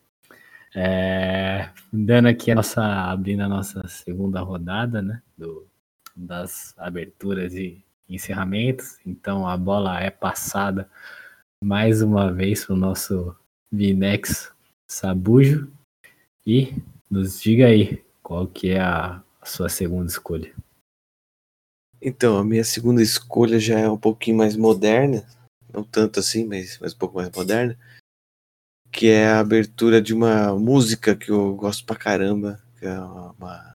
é, 0.75 1.69
dando 1.91 2.27
aqui 2.27 2.51
a 2.51 2.55
nossa, 2.55 2.83
abrindo 2.83 3.41
a 3.41 3.49
nossa 3.49 3.87
segunda 3.87 4.41
rodada, 4.41 5.01
né? 5.01 5.21
Do, 5.37 5.67
das 6.15 6.73
aberturas 6.77 7.53
e 7.53 7.83
encerramentos. 8.07 8.99
Então 9.05 9.47
a 9.47 9.55
bola 9.55 9.99
é 9.99 10.09
passada 10.09 10.89
mais 11.63 12.01
uma 12.01 12.31
vez 12.31 12.65
para 12.65 12.75
o 12.75 12.77
nosso 12.77 13.35
Vinex 13.71 14.51
Sabujo. 14.87 15.71
E 16.45 16.73
nos 17.09 17.39
diga 17.39 17.67
aí 17.67 18.03
qual 18.23 18.47
que 18.47 18.71
é 18.71 18.79
a, 18.79 19.21
sua 19.43 19.69
segunda 19.69 20.07
escolha. 20.07 20.53
Então, 22.01 22.37
a 22.37 22.45
minha 22.45 22.63
segunda 22.63 23.01
escolha 23.01 23.59
já 23.59 23.79
é 23.79 23.89
um 23.89 23.97
pouquinho 23.97 24.37
mais 24.37 24.55
moderna, 24.55 25.25
não 25.73 25.83
tanto 25.83 26.19
assim, 26.19 26.45
mas, 26.45 26.77
mas 26.79 26.93
um 26.93 26.97
pouco 26.97 27.15
mais 27.15 27.29
moderna, 27.31 27.77
que 28.91 29.07
é 29.07 29.27
a 29.27 29.39
abertura 29.39 30.01
de 30.01 30.13
uma 30.13 30.53
música 30.57 31.15
que 31.15 31.29
eu 31.29 31.55
gosto 31.55 31.85
pra 31.85 31.95
caramba, 31.95 32.61
que 32.77 32.85
é 32.85 32.99
uma, 32.99 33.73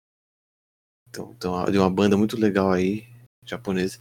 então, 1.08 1.34
então, 1.36 1.64
de 1.64 1.76
uma 1.78 1.90
banda 1.90 2.16
muito 2.16 2.38
legal 2.38 2.70
aí, 2.70 3.06
japonesa. 3.44 3.98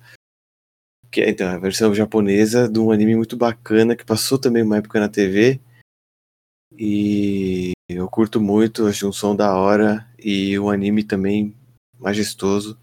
Que 1.12 1.22
é, 1.22 1.30
então, 1.30 1.48
a 1.50 1.58
versão 1.58 1.94
japonesa 1.94 2.70
de 2.70 2.80
um 2.80 2.92
anime 2.92 3.16
muito 3.16 3.36
bacana 3.36 3.96
que 3.96 4.06
passou 4.06 4.38
também 4.38 4.62
uma 4.62 4.78
época 4.78 5.00
na 5.00 5.10
TV. 5.10 5.60
E 6.78 7.72
eu 7.90 8.08
curto 8.08 8.40
muito, 8.40 8.86
acho 8.86 9.08
um 9.10 9.12
som 9.12 9.36
da 9.36 9.56
hora 9.56 10.08
e 10.20 10.58
o 10.60 10.70
anime 10.70 11.04
também 11.04 11.56
majestoso 11.98 12.80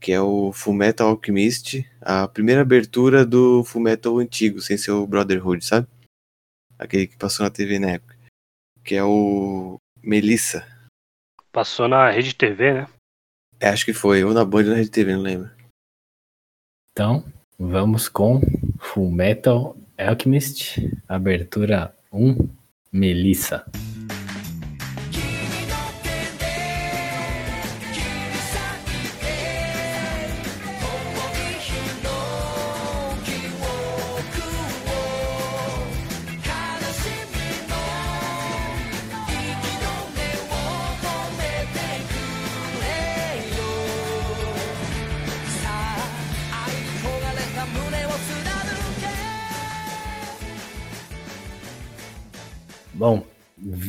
que 0.00 0.12
é 0.12 0.20
o 0.20 0.52
Fullmetal 0.52 1.08
Alchemist, 1.08 1.84
a 2.00 2.28
primeira 2.28 2.62
abertura 2.62 3.26
do 3.26 3.64
Fullmetal 3.64 4.18
antigo, 4.18 4.60
sem 4.60 4.76
ser 4.76 4.92
o 4.92 5.06
Brotherhood, 5.06 5.64
sabe? 5.64 5.86
Aquele 6.78 7.06
que 7.06 7.16
passou 7.16 7.44
na 7.44 7.50
TV 7.50 7.78
na 7.78 7.90
época. 7.92 8.16
Que 8.84 8.94
é 8.94 9.04
o 9.04 9.78
Melissa. 10.02 10.66
Passou 11.50 11.88
na 11.88 12.10
Rede 12.10 12.34
TV, 12.34 12.72
né? 12.72 12.88
É, 13.60 13.68
acho 13.68 13.84
que 13.84 13.92
foi, 13.92 14.22
ou 14.22 14.32
na 14.32 14.44
Band 14.44 14.64
ou 14.64 14.70
na 14.70 14.76
Rede 14.76 14.90
TV, 14.90 15.12
não 15.12 15.22
lembro. 15.22 15.50
Então, 16.92 17.24
vamos 17.58 18.08
com 18.08 18.40
Full 18.78 19.10
Metal 19.10 19.76
Alchemist, 19.98 20.78
abertura 21.08 21.96
1, 22.12 22.48
Melissa. 22.92 23.66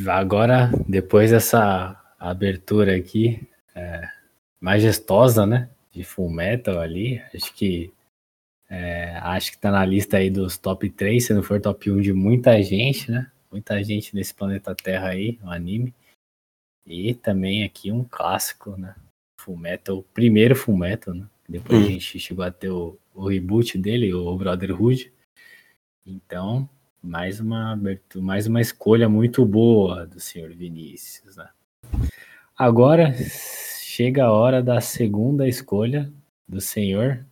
Agora, 0.10 0.72
depois 0.88 1.32
dessa 1.32 2.00
abertura 2.20 2.96
aqui, 2.96 3.48
é, 3.76 4.10
majestosa, 4.60 5.46
né? 5.46 5.70
De 5.92 6.04
Full 6.04 6.30
Metal 6.30 6.80
ali, 6.80 7.22
acho 7.34 7.54
que 7.54 7.92
é, 8.70 9.18
acho 9.24 9.52
que 9.52 9.58
tá 9.58 9.72
na 9.72 9.84
lista 9.84 10.18
aí 10.18 10.30
dos 10.30 10.58
top 10.58 10.90
3, 10.90 11.26
se 11.26 11.34
não 11.34 11.42
for 11.42 11.60
top 11.60 11.90
1 11.90 12.02
de 12.02 12.14
muita 12.14 12.62
gente, 12.62 13.10
né? 13.10 13.32
Muita 13.52 13.84
gente 13.84 14.16
nesse 14.16 14.34
planeta 14.34 14.76
Terra 14.76 15.10
aí, 15.10 15.40
um 15.44 15.50
anime. 15.50 15.94
E 16.86 17.16
também 17.16 17.64
aqui 17.64 17.92
um 17.92 18.04
clássico, 18.04 18.78
né? 18.78 18.96
Full 19.42 19.58
Metal, 19.58 19.98
o 19.98 20.04
primeiro 20.04 20.56
Full 20.56 20.78
Metal, 20.78 21.14
né? 21.16 21.28
Depois 21.48 21.82
Hum. 21.82 21.86
a 21.86 21.90
gente 21.90 22.20
chegou 22.20 22.46
a 22.46 22.52
ter 22.52 22.70
o, 22.70 23.00
o 23.14 23.28
reboot 23.28 23.76
dele, 23.78 24.14
o 24.14 24.38
Brotherhood. 24.38 25.12
Então, 26.06 26.70
mais 27.02 27.40
uma, 27.40 27.80
mais 28.16 28.48
uma 28.48 28.62
escolha 28.62 29.08
muito 29.08 29.46
boa 29.46 30.06
do 30.06 30.20
senhor 30.20 30.50
Vinícius, 30.52 31.38
né? 31.38 31.50
Agora 32.58 33.14
chega 33.14 34.26
a 34.26 34.32
hora 34.32 34.62
da 34.62 34.82
segunda 34.82 35.48
escolha 35.48 36.12
do 36.48 36.60
senhor 36.60 37.26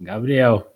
Gabriel. 0.00 0.72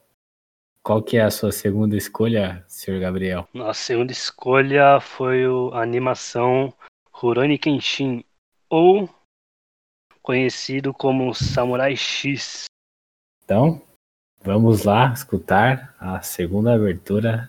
Qual 0.83 1.01
que 1.01 1.17
é 1.17 1.23
a 1.23 1.31
sua 1.31 1.53
segunda 1.53 1.97
escolha, 1.97 2.65
senhor 2.67 3.01
Gabriel? 3.01 3.49
A 3.55 3.73
segunda 3.73 4.11
escolha 4.11 4.99
foi 4.99 5.45
a 5.73 5.81
animação 5.81 6.75
Rurouni 7.13 7.57
Kenshin, 7.57 8.25
ou 8.69 9.09
conhecido 10.21 10.93
como 10.93 11.33
Samurai 11.33 11.95
X. 11.95 12.65
Então, 13.45 13.81
vamos 14.43 14.83
lá 14.83 15.13
escutar 15.13 15.95
a 16.01 16.21
segunda 16.21 16.75
abertura 16.75 17.49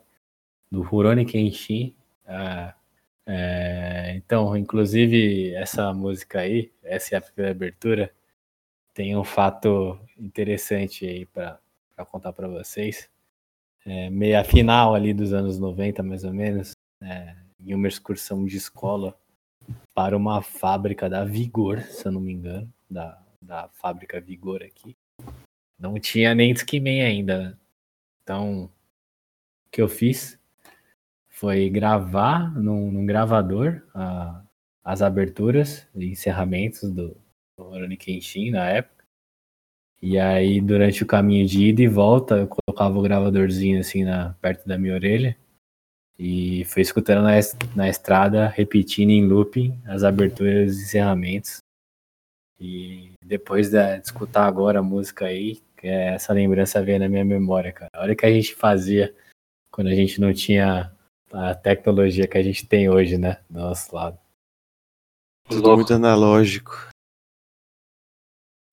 do 0.71 0.81
Rurouni 0.81 1.25
Kenshin. 1.25 1.93
Ah, 2.25 2.73
é, 3.25 4.13
então, 4.15 4.55
inclusive, 4.55 5.53
essa 5.53 5.93
música 5.93 6.39
aí, 6.39 6.71
essa 6.83 7.15
é 7.15 7.17
a 7.17 7.21
primeira 7.21 7.51
abertura, 7.51 8.13
tem 8.93 9.15
um 9.15 9.23
fato 9.23 9.99
interessante 10.17 11.05
aí 11.05 11.25
para 11.25 11.59
contar 12.09 12.33
para 12.33 12.47
vocês. 12.47 13.09
É, 13.85 14.09
meia 14.09 14.43
final 14.43 14.93
ali 14.93 15.13
dos 15.13 15.33
anos 15.33 15.59
90, 15.59 16.03
mais 16.03 16.23
ou 16.23 16.33
menos, 16.33 16.75
é, 17.01 17.35
em 17.59 17.73
uma 17.73 17.87
excursão 17.87 18.45
de 18.45 18.57
escola 18.57 19.17
para 19.93 20.15
uma 20.15 20.41
fábrica 20.41 21.09
da 21.09 21.23
Vigor, 21.23 21.81
se 21.81 22.05
eu 22.05 22.11
não 22.11 22.21
me 22.21 22.33
engano, 22.33 22.71
da, 22.89 23.21
da 23.41 23.69
fábrica 23.69 24.19
Vigor 24.19 24.63
aqui. 24.63 24.95
Não 25.77 25.99
tinha 25.99 26.35
nem 26.35 26.53
Discman 26.53 27.03
ainda. 27.03 27.49
né? 27.49 27.57
Então, 28.23 28.65
o 29.65 29.69
que 29.71 29.81
eu 29.81 29.87
fiz 29.89 30.40
foi 31.41 31.71
gravar 31.71 32.53
num, 32.53 32.91
num 32.91 33.03
gravador 33.03 33.81
a- 33.95 34.43
as 34.83 35.01
aberturas 35.01 35.87
e 35.95 36.11
encerramentos 36.11 36.91
do, 36.91 37.17
do 37.57 37.63
Rurouni 37.63 37.97
Kenshin 37.97 38.51
na 38.51 38.69
época. 38.69 39.03
E 39.99 40.19
aí, 40.19 40.61
durante 40.61 41.01
o 41.01 41.07
caminho 41.07 41.47
de 41.47 41.69
ida 41.69 41.81
e 41.81 41.87
volta, 41.87 42.35
eu 42.35 42.47
colocava 42.47 42.97
o 42.97 43.01
gravadorzinho 43.01 43.79
assim 43.79 44.03
na, 44.03 44.35
perto 44.35 44.67
da 44.67 44.77
minha 44.77 44.93
orelha 44.93 45.35
e 46.17 46.63
fui 46.65 46.83
escutando 46.83 47.23
na, 47.23 47.31
na 47.75 47.89
estrada, 47.89 48.47
repetindo 48.47 49.09
em 49.09 49.25
looping 49.25 49.81
as 49.85 50.03
aberturas 50.03 50.77
e 50.77 50.83
encerramentos. 50.83 51.57
E 52.59 53.13
depois 53.25 53.71
de, 53.71 53.97
de 53.97 54.05
escutar 54.05 54.45
agora 54.45 54.77
a 54.77 54.83
música 54.83 55.25
aí, 55.25 55.59
é 55.81 56.13
essa 56.13 56.33
lembrança 56.33 56.83
veio 56.83 56.99
na 56.99 57.09
minha 57.09 57.25
memória, 57.25 57.71
cara. 57.71 57.89
Olha 57.95 58.13
o 58.13 58.15
que 58.15 58.27
a 58.27 58.31
gente 58.31 58.53
fazia 58.53 59.15
quando 59.71 59.87
a 59.87 59.95
gente 59.95 60.21
não 60.21 60.31
tinha 60.31 60.95
a 61.33 61.55
tecnologia 61.55 62.27
que 62.27 62.37
a 62.37 62.43
gente 62.43 62.65
tem 62.67 62.89
hoje, 62.89 63.17
né? 63.17 63.39
Do 63.49 63.59
nosso 63.59 63.95
lado. 63.95 64.17
Tudo 65.47 65.61
Louco. 65.61 65.77
muito 65.77 65.93
analógico. 65.93 66.89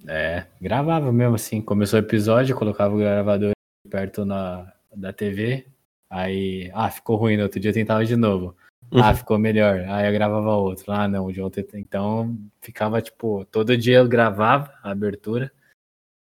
É, 0.07 0.47
gravava 0.61 1.12
mesmo 1.12 1.35
assim. 1.35 1.61
Começou 1.61 1.99
o 1.99 2.03
episódio, 2.03 2.57
colocava 2.57 2.95
o 2.95 2.99
gravador 2.99 3.53
perto 3.91 4.25
na, 4.25 4.73
da 4.95 5.12
TV. 5.12 5.67
Aí, 6.11 6.71
ah, 6.75 6.91
ficou 6.91 7.17
ruim. 7.17 7.37
No 7.37 7.45
outro 7.45 7.61
dia 7.61 7.71
eu 7.71 7.75
tentava 7.75 8.05
de 8.05 8.17
novo. 8.17 8.57
Ah, 8.93 9.15
ficou 9.15 9.38
melhor. 9.38 9.81
Aí 9.88 10.07
eu 10.07 10.12
gravava 10.12 10.57
outro. 10.57 10.93
Ah, 10.93 11.07
não, 11.07 11.31
de 11.31 11.43
ontem. 11.43 11.67
Então 11.75 12.38
ficava 12.61 13.03
tipo, 13.03 13.45
todo 13.47 13.77
dia 13.77 13.99
eu 13.99 14.09
gravava 14.09 14.73
a 14.83 14.91
abertura 14.91 15.52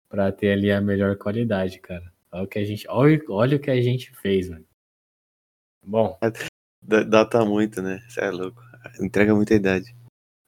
pra 0.08 0.30
ter 0.32 0.52
ali 0.52 0.70
a 0.70 0.80
melhor 0.80 1.16
qualidade, 1.16 1.78
cara. 1.78 2.12
Olha 2.32 2.44
o 2.44 2.46
que 2.46 2.58
a 2.58 2.64
gente, 2.64 2.86
olha, 2.88 3.20
olha 3.28 3.56
o 3.56 3.60
que 3.60 3.70
a 3.70 3.80
gente 3.80 4.12
fez, 4.16 4.48
mano. 4.48 4.64
Bom, 5.82 6.18
Da- 6.82 7.02
Data 7.02 7.44
muito, 7.44 7.82
né? 7.82 8.00
Você 8.08 8.20
é 8.20 8.30
louco. 8.30 8.62
Entrega 9.00 9.34
muita 9.34 9.54
idade. 9.54 9.94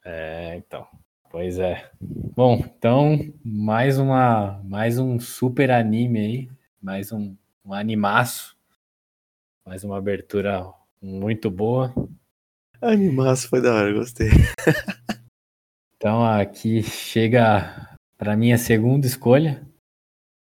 É, 0.05 0.57
então. 0.57 0.87
Pois 1.31 1.59
é. 1.59 1.91
Bom, 2.01 2.57
então, 2.57 3.19
mais 3.45 3.99
uma, 3.99 4.63
mais 4.65 4.99
um 4.99 5.19
super 5.19 5.71
anime 5.71 6.19
aí, 6.19 6.51
mais 6.81 7.11
um, 7.13 7.35
um 7.65 7.73
animaço, 7.73 8.57
mais 9.65 9.83
uma 9.83 9.97
abertura 9.97 10.67
muito 11.01 11.51
boa. 11.51 11.93
Animaço 12.81 13.49
foi 13.49 13.63
da 13.63 13.75
hora, 13.75 13.93
gostei. 13.93 14.29
Então, 15.97 16.25
aqui 16.25 16.83
chega 16.83 17.97
para 18.19 18.37
minha 18.37 18.59
segunda 18.59 19.07
escolha. 19.07 19.65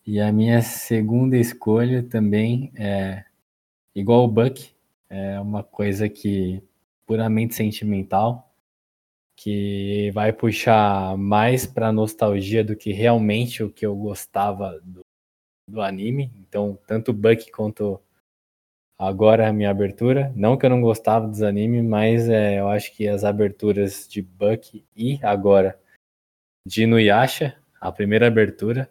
E 0.03 0.19
a 0.19 0.31
minha 0.31 0.63
segunda 0.63 1.37
escolha 1.37 2.01
também 2.01 2.71
é 2.75 3.23
igual 3.93 4.23
o 4.25 4.27
Buck, 4.27 4.72
é 5.13 5.39
uma 5.39 5.63
coisa 5.63 6.09
que 6.09 6.63
puramente 7.05 7.53
sentimental, 7.53 8.51
que 9.37 10.09
vai 10.11 10.33
puxar 10.33 11.15
mais 11.17 11.67
para 11.67 11.91
nostalgia 11.91 12.63
do 12.63 12.75
que 12.75 12.91
realmente 12.91 13.61
o 13.63 13.69
que 13.69 13.85
eu 13.85 13.95
gostava 13.95 14.79
do, 14.83 15.01
do 15.69 15.81
anime. 15.81 16.31
Então, 16.39 16.79
tanto 16.87 17.11
o 17.11 17.13
Buck 17.13 17.51
quanto 17.51 18.01
agora 18.97 19.47
a 19.47 19.53
minha 19.53 19.69
abertura. 19.69 20.33
Não 20.35 20.57
que 20.57 20.65
eu 20.65 20.69
não 20.71 20.81
gostava 20.81 21.27
dos 21.27 21.43
animes, 21.43 21.83
mas 21.83 22.27
é, 22.27 22.59
eu 22.59 22.67
acho 22.67 22.91
que 22.95 23.07
as 23.07 23.23
aberturas 23.23 24.07
de 24.07 24.21
Buck 24.21 24.83
e 24.95 25.19
agora 25.21 25.79
de 26.65 26.83
Inuyasha, 26.83 27.55
a 27.79 27.91
primeira 27.91 28.25
abertura, 28.25 28.89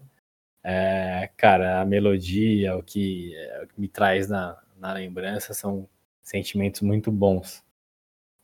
é, 0.62 1.28
cara, 1.36 1.80
a 1.80 1.84
melodia, 1.84 2.76
o 2.76 2.82
que, 2.82 3.34
é, 3.34 3.64
o 3.64 3.66
que 3.66 3.80
me 3.80 3.88
traz 3.88 4.28
na, 4.28 4.60
na 4.76 4.92
lembrança 4.92 5.52
são 5.52 5.88
sentimentos 6.22 6.80
muito 6.80 7.10
bons. 7.10 7.62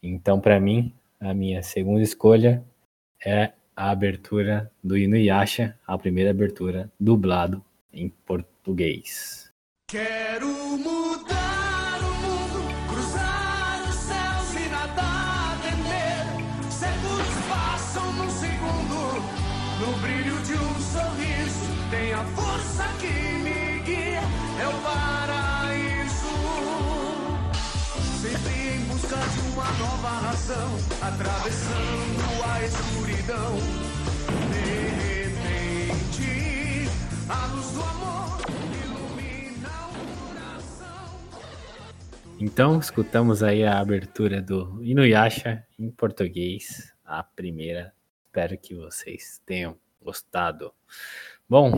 Então, 0.02 0.40
para 0.40 0.60
mim, 0.60 0.94
a 1.20 1.34
minha 1.34 1.62
segunda 1.62 2.02
escolha 2.02 2.64
é 3.24 3.52
a 3.74 3.90
abertura 3.90 4.70
do 4.82 4.96
Inuyasha, 4.96 5.78
a 5.86 5.96
primeira 5.96 6.30
abertura 6.30 6.90
dublado 6.98 7.64
em 7.92 8.08
português. 8.08 9.52
Quero 9.88 10.48
mudar 10.78 11.98
o 12.00 12.14
mundo, 12.22 12.60
cruzar 12.88 13.88
os 13.88 13.94
céus 13.94 14.54
e 14.54 14.68
nada 14.68 15.56
temer. 15.62 16.70
Segundos 16.70 17.46
passam 17.48 18.12
num 18.14 18.30
segundo, 18.30 19.20
no 19.80 19.96
brilho 20.02 20.42
de 20.42 20.54
um 20.54 20.80
sorriso. 20.80 21.90
Tem 21.90 22.12
a 22.12 22.24
força 22.24 22.84
que 23.00 23.37
uma 29.58 29.72
nova 29.72 30.08
razão, 30.08 30.76
atravessando 31.02 32.44
a 32.44 32.64
escuridão. 32.64 33.56
De 34.52 34.70
repente, 35.34 36.88
a 37.28 37.46
luz 37.52 37.72
do 37.72 37.82
amor 37.82 38.38
ilumina 38.84 39.68
o 39.88 40.28
coração. 40.28 41.18
Então, 42.38 42.78
escutamos 42.78 43.42
aí 43.42 43.64
a 43.64 43.80
abertura 43.80 44.40
do 44.40 44.80
Inuyasha 44.84 45.66
em 45.76 45.90
português, 45.90 46.94
a 47.04 47.24
primeira. 47.24 47.92
Espero 48.26 48.56
que 48.56 48.76
vocês 48.76 49.42
tenham 49.44 49.76
gostado. 50.00 50.72
Bom, 51.48 51.72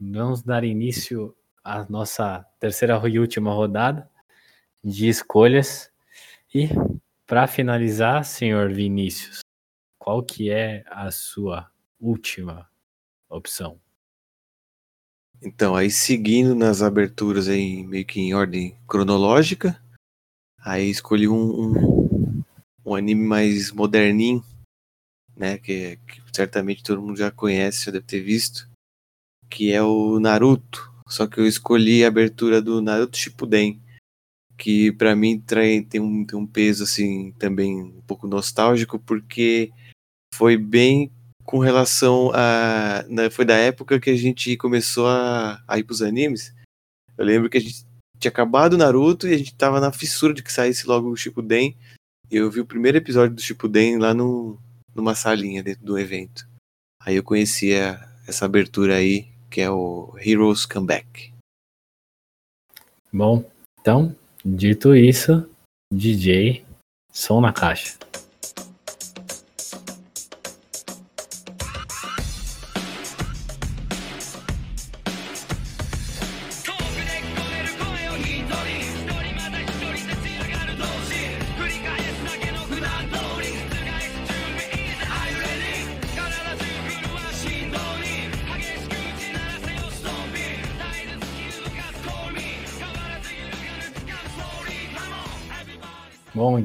vamos 0.00 0.42
dar 0.42 0.62
início 0.62 1.34
à 1.64 1.84
nossa 1.90 2.46
terceira 2.60 3.02
e 3.08 3.18
última 3.18 3.52
rodada 3.52 4.08
de 4.84 5.08
escolhas. 5.08 5.90
E 6.54 6.70
para 7.26 7.46
finalizar, 7.48 8.24
senhor 8.24 8.72
Vinícius, 8.72 9.40
qual 9.98 10.22
que 10.22 10.50
é 10.50 10.84
a 10.86 11.10
sua 11.10 11.70
última 11.98 12.70
opção? 13.28 13.80
Então, 15.42 15.74
aí 15.74 15.90
seguindo 15.90 16.54
nas 16.54 16.80
aberturas 16.82 17.48
aí, 17.48 17.84
meio 17.84 18.06
que 18.06 18.20
em 18.20 18.32
ordem 18.32 18.78
cronológica, 18.88 19.82
aí 20.58 20.88
escolhi 20.88 21.28
um, 21.28 21.34
um, 21.34 22.42
um 22.84 22.94
anime 22.94 23.24
mais 23.24 23.70
moderninho, 23.72 24.42
né, 25.36 25.58
que, 25.58 25.96
que 25.96 26.22
certamente 26.32 26.82
todo 26.82 27.02
mundo 27.02 27.18
já 27.18 27.30
conhece, 27.30 27.86
já 27.86 27.92
deve 27.92 28.06
ter 28.06 28.20
visto, 28.20 28.68
que 29.50 29.72
é 29.72 29.82
o 29.82 30.18
Naruto. 30.18 30.92
Só 31.08 31.26
que 31.26 31.38
eu 31.38 31.46
escolhi 31.46 32.04
a 32.04 32.08
abertura 32.08 32.62
do 32.62 32.80
Naruto 32.80 33.16
Shippuden, 33.16 33.80
que 34.56 34.92
pra 34.92 35.14
mim 35.14 35.38
trai- 35.40 35.82
tem 35.82 36.00
um, 36.00 36.24
tem 36.24 36.38
um 36.38 36.46
peso 36.46 36.84
assim 36.84 37.32
também 37.32 37.82
um 37.82 38.02
pouco 38.06 38.26
nostálgico, 38.26 38.98
porque 38.98 39.70
foi 40.34 40.56
bem 40.56 41.10
com 41.44 41.58
relação 41.58 42.30
a. 42.34 43.04
né, 43.08 43.30
foi 43.30 43.44
da 43.44 43.54
época 43.56 44.00
que 44.00 44.10
a 44.10 44.16
gente 44.16 44.56
começou 44.56 45.06
a, 45.06 45.62
a 45.68 45.78
ir 45.78 45.84
pros 45.84 46.02
animes. 46.02 46.54
Eu 47.16 47.24
lembro 47.24 47.48
que 47.48 47.58
a 47.58 47.60
gente 47.60 47.86
tinha 48.18 48.30
acabado 48.30 48.76
Naruto 48.76 49.28
e 49.28 49.34
a 49.34 49.38
gente 49.38 49.54
tava 49.54 49.80
na 49.80 49.92
fissura 49.92 50.34
de 50.34 50.42
que 50.42 50.52
saísse 50.52 50.86
logo 50.86 51.08
o 51.08 51.16
Shippuden. 51.16 51.76
E 52.30 52.36
eu 52.36 52.50
vi 52.50 52.60
o 52.60 52.66
primeiro 52.66 52.98
episódio 52.98 53.36
do 53.36 53.40
Shippuden 53.40 53.98
lá 53.98 54.12
no, 54.12 54.58
numa 54.94 55.14
salinha 55.14 55.62
dentro 55.62 55.84
do 55.84 55.98
evento. 55.98 56.48
Aí 57.02 57.14
eu 57.16 57.22
conhecia 57.22 58.00
essa 58.26 58.44
abertura 58.44 58.96
aí, 58.96 59.28
que 59.48 59.60
é 59.60 59.70
o 59.70 60.16
Heroes 60.18 60.66
Comeback. 60.66 61.32
Bom, 63.12 63.48
então, 63.80 64.14
dito 64.46 64.94
isso, 64.94 65.44
DJ, 65.92 66.64
som 67.12 67.40
na 67.40 67.52
caixa. 67.52 67.96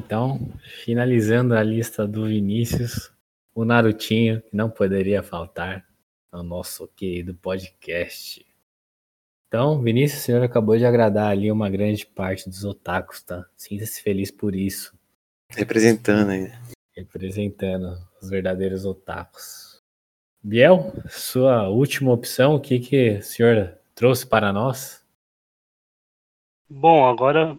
Então, 0.04 0.38
finalizando 0.84 1.54
a 1.54 1.62
lista 1.62 2.06
do 2.06 2.26
Vinícius, 2.26 3.12
o 3.54 3.64
Narutinho, 3.64 4.42
que 4.42 4.56
não 4.56 4.68
poderia 4.70 5.22
faltar 5.22 5.86
no 6.32 6.42
nosso 6.42 6.88
querido 6.88 7.34
podcast. 7.34 8.44
Então, 9.48 9.80
Vinícius, 9.82 10.22
o 10.22 10.24
senhor 10.24 10.42
acabou 10.42 10.76
de 10.76 10.84
agradar 10.84 11.30
ali 11.30 11.52
uma 11.52 11.68
grande 11.68 12.06
parte 12.06 12.48
dos 12.48 12.64
otakus, 12.64 13.22
tá? 13.22 13.44
Sinta-se 13.56 14.02
feliz 14.02 14.30
por 14.30 14.54
isso, 14.54 14.96
Representando 15.50 16.30
aí. 16.30 16.50
representando 16.96 17.98
os 18.20 18.30
verdadeiros 18.30 18.84
otakus. 18.86 19.82
Biel, 20.42 20.92
sua 21.08 21.68
última 21.68 22.10
opção, 22.12 22.54
o 22.54 22.60
que, 22.60 22.80
que 22.80 23.10
o 23.18 23.22
senhor 23.22 23.78
trouxe 23.94 24.26
para 24.26 24.52
nós? 24.52 25.04
Bom, 26.68 27.06
agora, 27.06 27.58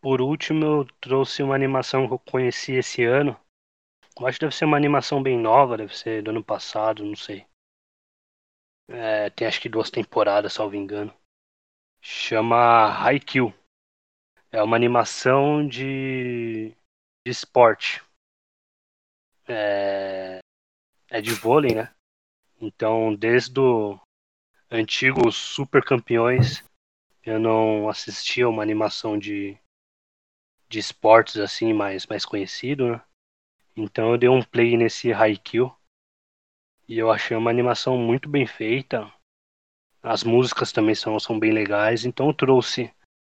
por 0.00 0.20
último, 0.20 0.64
eu 0.64 0.84
trouxe 1.00 1.42
uma 1.42 1.54
animação 1.54 2.06
que 2.06 2.14
eu 2.14 2.18
conheci 2.18 2.72
esse 2.72 3.04
ano. 3.04 3.38
Eu 4.18 4.26
acho 4.26 4.38
que 4.38 4.46
deve 4.46 4.56
ser 4.56 4.64
uma 4.64 4.76
animação 4.76 5.22
bem 5.22 5.38
nova, 5.38 5.76
deve 5.76 5.96
ser 5.96 6.22
do 6.22 6.30
ano 6.30 6.42
passado, 6.42 7.04
não 7.04 7.16
sei. 7.16 7.46
É, 8.88 9.30
tem 9.30 9.46
acho 9.46 9.60
que 9.60 9.68
duas 9.68 9.90
temporadas, 9.90 10.52
salvo 10.52 10.74
engano. 10.74 11.14
Chama 12.02 13.04
Haikyuu. 13.04 13.54
É 14.50 14.62
uma 14.62 14.76
animação 14.76 15.66
de, 15.66 16.70
de 17.24 17.30
esporte. 17.30 18.02
É, 19.46 20.40
é 21.08 21.20
de 21.20 21.32
vôlei, 21.32 21.74
né? 21.74 21.94
Então, 22.60 23.14
desde 23.14 23.60
o 23.60 23.98
antigo 24.70 25.30
Super 25.30 25.84
Campeões, 25.84 26.64
eu 27.24 27.38
não 27.38 27.88
assistia 27.88 28.48
uma 28.48 28.62
animação 28.62 29.18
de, 29.18 29.58
de 30.70 30.78
esportes 30.78 31.36
assim 31.36 31.74
mais, 31.74 32.06
mais 32.06 32.24
conhecido, 32.24 32.92
né? 32.92 33.02
Então 33.76 34.12
eu 34.12 34.18
dei 34.18 34.28
um 34.28 34.40
play 34.40 34.76
nesse 34.76 35.12
Haikyuu 35.12 35.74
e 36.88 36.96
eu 36.96 37.10
achei 37.10 37.36
uma 37.36 37.50
animação 37.50 37.98
muito 37.98 38.28
bem 38.28 38.46
feita. 38.46 39.12
As 40.02 40.22
músicas 40.22 40.70
também 40.70 40.94
são, 40.94 41.18
são 41.18 41.38
bem 41.38 41.52
legais, 41.52 42.04
então 42.04 42.28
eu 42.28 42.34
trouxe 42.34 42.90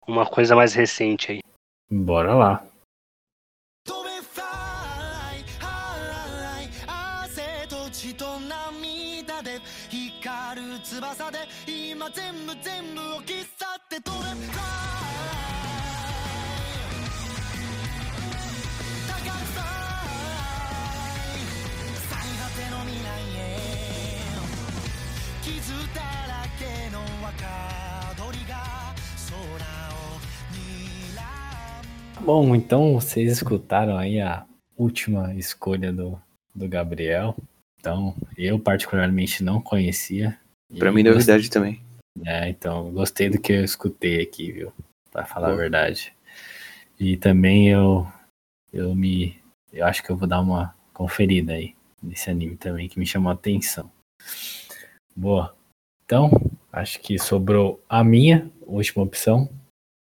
uma 0.07 0.27
coisa 0.27 0.55
mais 0.55 0.75
recente 0.75 1.33
aí. 1.33 1.41
Bora 1.91 2.35
lá. 2.35 2.67
Bom, 32.25 32.55
então 32.55 32.95
vocês 32.95 33.33
escutaram 33.33 33.97
aí 33.97 34.21
a 34.21 34.47
última 34.77 35.35
escolha 35.35 35.93
do, 35.93 36.21
do 36.55 36.69
Gabriel. 36.69 37.35
Então, 37.81 38.15
eu 38.39 38.61
particularmente 38.61 39.43
não 39.43 39.61
conhecia. 39.61 40.39
Pra 40.79 40.93
mim, 40.93 41.03
novidade 41.03 41.51
também. 41.51 41.81
É, 42.25 42.49
então, 42.49 42.93
gostei 42.93 43.29
do 43.29 43.41
que 43.41 43.53
eu 43.53 43.65
escutei 43.65 44.23
aqui, 44.23 44.53
viu? 44.53 44.73
Pra 45.11 45.25
falar 45.25 45.49
a 45.49 45.51
Boa. 45.51 45.63
verdade. 45.63 46.15
E 46.99 47.17
também 47.17 47.71
eu, 47.71 48.07
eu 48.73 48.95
me. 48.95 49.37
Eu 49.73 49.85
acho 49.85 50.01
que 50.01 50.11
eu 50.11 50.17
vou 50.17 50.29
dar 50.29 50.41
uma 50.41 50.73
conferida 50.95 51.55
aí 51.55 51.75
nesse 52.01 52.31
anime 52.31 52.57
também, 52.57 52.89
que 52.89 53.01
me 53.01 53.07
chamou 53.07 53.31
a 53.31 53.35
atenção. 53.35 53.91
Boa. 55.17 55.57
Então, 56.05 56.31
acho 56.73 57.01
que 57.01 57.19
sobrou 57.19 57.83
a 57.89 58.05
minha 58.05 58.49
última 58.65 59.03
opção. 59.03 59.49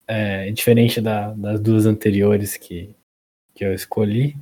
É, 0.08 0.52
diferente 0.52 1.00
da- 1.00 1.34
das 1.34 1.60
duas 1.60 1.86
anteriores 1.86 2.58
que, 2.58 2.94
que 3.54 3.64
eu 3.64 3.74
escolhi. 3.74 4.36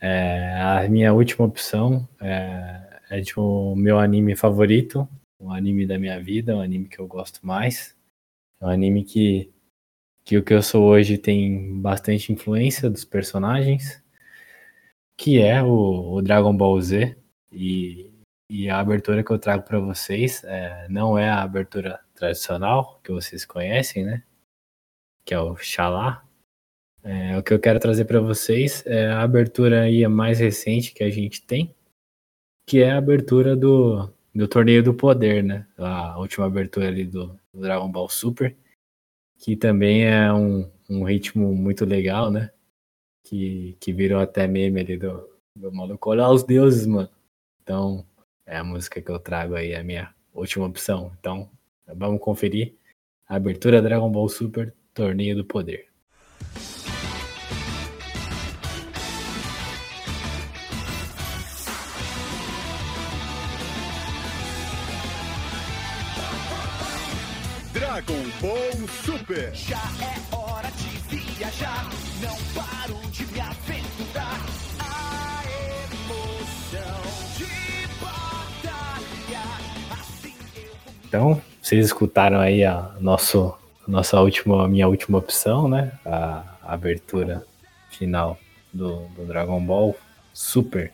É, 0.00 0.54
a 0.60 0.88
minha 0.88 1.12
última 1.12 1.46
opção 1.46 2.08
é, 2.20 3.00
é 3.10 3.20
de 3.20 3.38
um 3.38 3.74
meu 3.74 3.98
anime 3.98 4.34
favorito, 4.36 5.08
um 5.40 5.52
anime 5.52 5.86
da 5.86 5.98
minha 5.98 6.20
vida, 6.22 6.56
um 6.56 6.60
anime 6.60 6.88
que 6.88 6.98
eu 6.98 7.06
gosto 7.06 7.46
mais. 7.46 7.96
É 8.60 8.66
um 8.66 8.68
anime 8.68 9.04
que, 9.04 9.52
que 10.24 10.38
o 10.38 10.42
que 10.42 10.54
eu 10.54 10.62
sou 10.62 10.84
hoje 10.84 11.18
tem 11.18 11.80
bastante 11.80 12.32
influência 12.32 12.88
dos 12.88 13.04
personagens, 13.04 14.02
que 15.16 15.40
é 15.40 15.62
o, 15.62 16.14
o 16.14 16.22
Dragon 16.22 16.56
Ball 16.56 16.80
Z. 16.80 17.16
E, 17.52 18.10
e 18.50 18.68
a 18.68 18.78
abertura 18.80 19.22
que 19.22 19.30
eu 19.30 19.38
trago 19.38 19.62
para 19.62 19.78
vocês 19.78 20.42
é, 20.44 20.88
não 20.88 21.18
é 21.18 21.28
a 21.28 21.42
abertura 21.42 22.00
tradicional 22.14 23.00
que 23.02 23.12
vocês 23.12 23.44
conhecem, 23.44 24.04
né? 24.04 24.22
Que 25.24 25.34
é 25.34 25.40
o 25.40 25.56
Xalá. 25.56 26.24
É, 27.02 27.36
o 27.36 27.42
que 27.42 27.52
eu 27.52 27.60
quero 27.60 27.78
trazer 27.78 28.06
para 28.06 28.20
vocês 28.20 28.82
é 28.86 29.08
a 29.08 29.22
abertura 29.22 29.82
aí 29.82 30.06
mais 30.08 30.38
recente 30.38 30.94
que 30.94 31.04
a 31.04 31.10
gente 31.10 31.44
tem, 31.44 31.74
que 32.66 32.82
é 32.82 32.90
a 32.90 32.98
abertura 32.98 33.54
do, 33.54 34.10
do 34.34 34.48
Torneio 34.48 34.82
do 34.82 34.94
Poder, 34.94 35.44
né? 35.44 35.66
A 35.76 36.18
última 36.18 36.46
abertura 36.46 36.88
ali 36.88 37.04
do, 37.04 37.38
do 37.52 37.60
Dragon 37.60 37.90
Ball 37.90 38.08
Super, 38.08 38.56
que 39.38 39.54
também 39.54 40.06
é 40.06 40.32
um, 40.32 40.70
um 40.88 41.04
ritmo 41.04 41.54
muito 41.54 41.84
legal, 41.84 42.30
né? 42.30 42.50
Que, 43.22 43.76
que 43.80 43.92
virou 43.92 44.20
até 44.20 44.46
meme 44.46 44.80
ali 44.80 44.96
do, 44.96 45.28
do 45.56 45.70
maluco. 45.72 46.10
Olha 46.10 46.28
os 46.28 46.42
deuses, 46.42 46.86
mano. 46.86 47.10
Então, 47.62 48.06
é 48.46 48.56
a 48.56 48.64
música 48.64 49.00
que 49.00 49.10
eu 49.10 49.18
trago 49.18 49.54
aí, 49.54 49.74
a 49.74 49.84
minha 49.84 50.14
última 50.32 50.66
opção. 50.66 51.12
Então, 51.18 51.50
vamos 51.86 52.20
conferir 52.20 52.74
a 53.26 53.36
abertura 53.36 53.82
Dragon 53.82 54.10
Ball 54.10 54.28
Super 54.28 54.74
Torneio 54.94 55.34
do 55.34 55.44
Poder. 55.44 55.86
Dragon 67.72 68.22
Ball 68.40 68.88
Super. 69.04 69.52
Já 69.52 69.76
é 69.76 70.34
hora 70.36 70.68
de 70.70 71.16
viajar, 71.16 71.90
não 72.22 72.36
paro 72.54 73.00
de 73.10 73.26
me 73.26 73.40
aventurar. 73.40 74.40
A 74.78 75.42
emoção 75.92 77.02
de 77.36 77.88
batalha, 78.00 79.42
assim 79.90 80.34
eu 80.56 80.70
vou 80.84 80.94
Então, 81.04 81.42
vocês 81.60 81.84
escutaram 81.84 82.38
aí 82.38 82.64
a 82.64 82.94
nosso, 83.00 83.56
nossa 83.86 84.20
última, 84.20 84.66
minha 84.68 84.88
última 84.88 85.18
opção, 85.18 85.68
né? 85.68 85.92
A, 86.04 86.44
abertura 86.66 87.44
final 87.90 88.38
do, 88.72 89.00
do 89.08 89.26
Dragon 89.26 89.60
Ball 89.64 89.94
Super. 90.32 90.90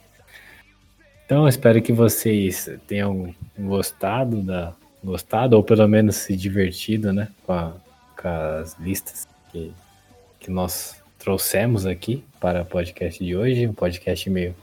Então, 1.25 1.47
espero 1.47 1.81
que 1.81 1.93
vocês 1.93 2.69
tenham 2.87 3.33
gostado 3.59 4.43
da 4.43 4.75
gostado 5.03 5.57
ou 5.57 5.63
pelo 5.63 5.87
menos 5.89 6.17
se 6.17 6.37
divertido, 6.37 7.11
né, 7.13 7.29
com, 7.47 7.53
a- 7.55 7.73
com 8.21 8.29
as 8.29 8.77
listas 8.79 9.27
que, 9.51 9.73
que 10.39 10.51
nós 10.51 11.01
trouxemos 11.19 11.87
aqui 11.87 12.23
para 12.39 12.63
o 12.63 12.67
podcast 12.67 13.25
de 13.25 13.35
hoje, 13.35 13.67
um 13.67 13.73
podcast 13.73 14.29
meio 14.29 14.55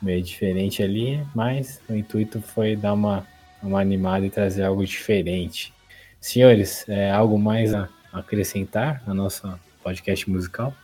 meio 0.00 0.22
diferente 0.22 0.82
ali, 0.82 1.20
mas 1.34 1.80
o 1.88 1.94
intuito 1.94 2.40
foi 2.40 2.76
dar 2.76 2.92
uma 2.92 3.26
uma 3.62 3.80
animada 3.80 4.24
e 4.24 4.30
trazer 4.30 4.62
algo 4.62 4.84
diferente. 4.84 5.72
Senhores, 6.26 6.84
é 6.88 7.08
algo 7.08 7.38
mais 7.38 7.72
a 7.72 7.88
acrescentar 8.12 9.00
na 9.06 9.14
nossa 9.14 9.60
podcast 9.80 10.28
musical? 10.28 10.74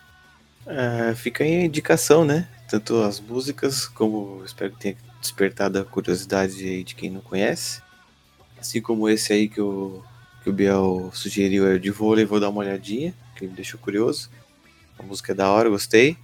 Ah, 0.64 1.12
fica 1.16 1.42
aí 1.42 1.56
a 1.56 1.64
indicação, 1.64 2.24
né? 2.24 2.48
Tanto 2.70 3.02
as 3.02 3.18
músicas, 3.18 3.88
como 3.88 4.40
espero 4.44 4.70
que 4.70 4.78
tenha 4.78 4.96
despertado 5.20 5.80
a 5.80 5.84
curiosidade 5.84 6.84
de 6.84 6.94
quem 6.94 7.10
não 7.10 7.20
conhece. 7.20 7.82
Assim 8.56 8.80
como 8.80 9.08
esse 9.08 9.32
aí 9.32 9.48
que 9.48 9.60
o, 9.60 10.00
que 10.44 10.48
o 10.48 10.52
Biel 10.52 11.10
sugeriu 11.12 11.66
é 11.66 11.74
o 11.74 11.80
de 11.80 11.90
vôlei, 11.90 12.24
vou 12.24 12.38
dar 12.38 12.48
uma 12.48 12.60
olhadinha, 12.60 13.12
que 13.34 13.44
me 13.44 13.52
deixou 13.52 13.80
curioso. 13.80 14.30
A 14.96 15.02
música 15.02 15.32
é 15.32 15.34
da 15.34 15.50
hora, 15.50 15.68
gostei. 15.68 16.16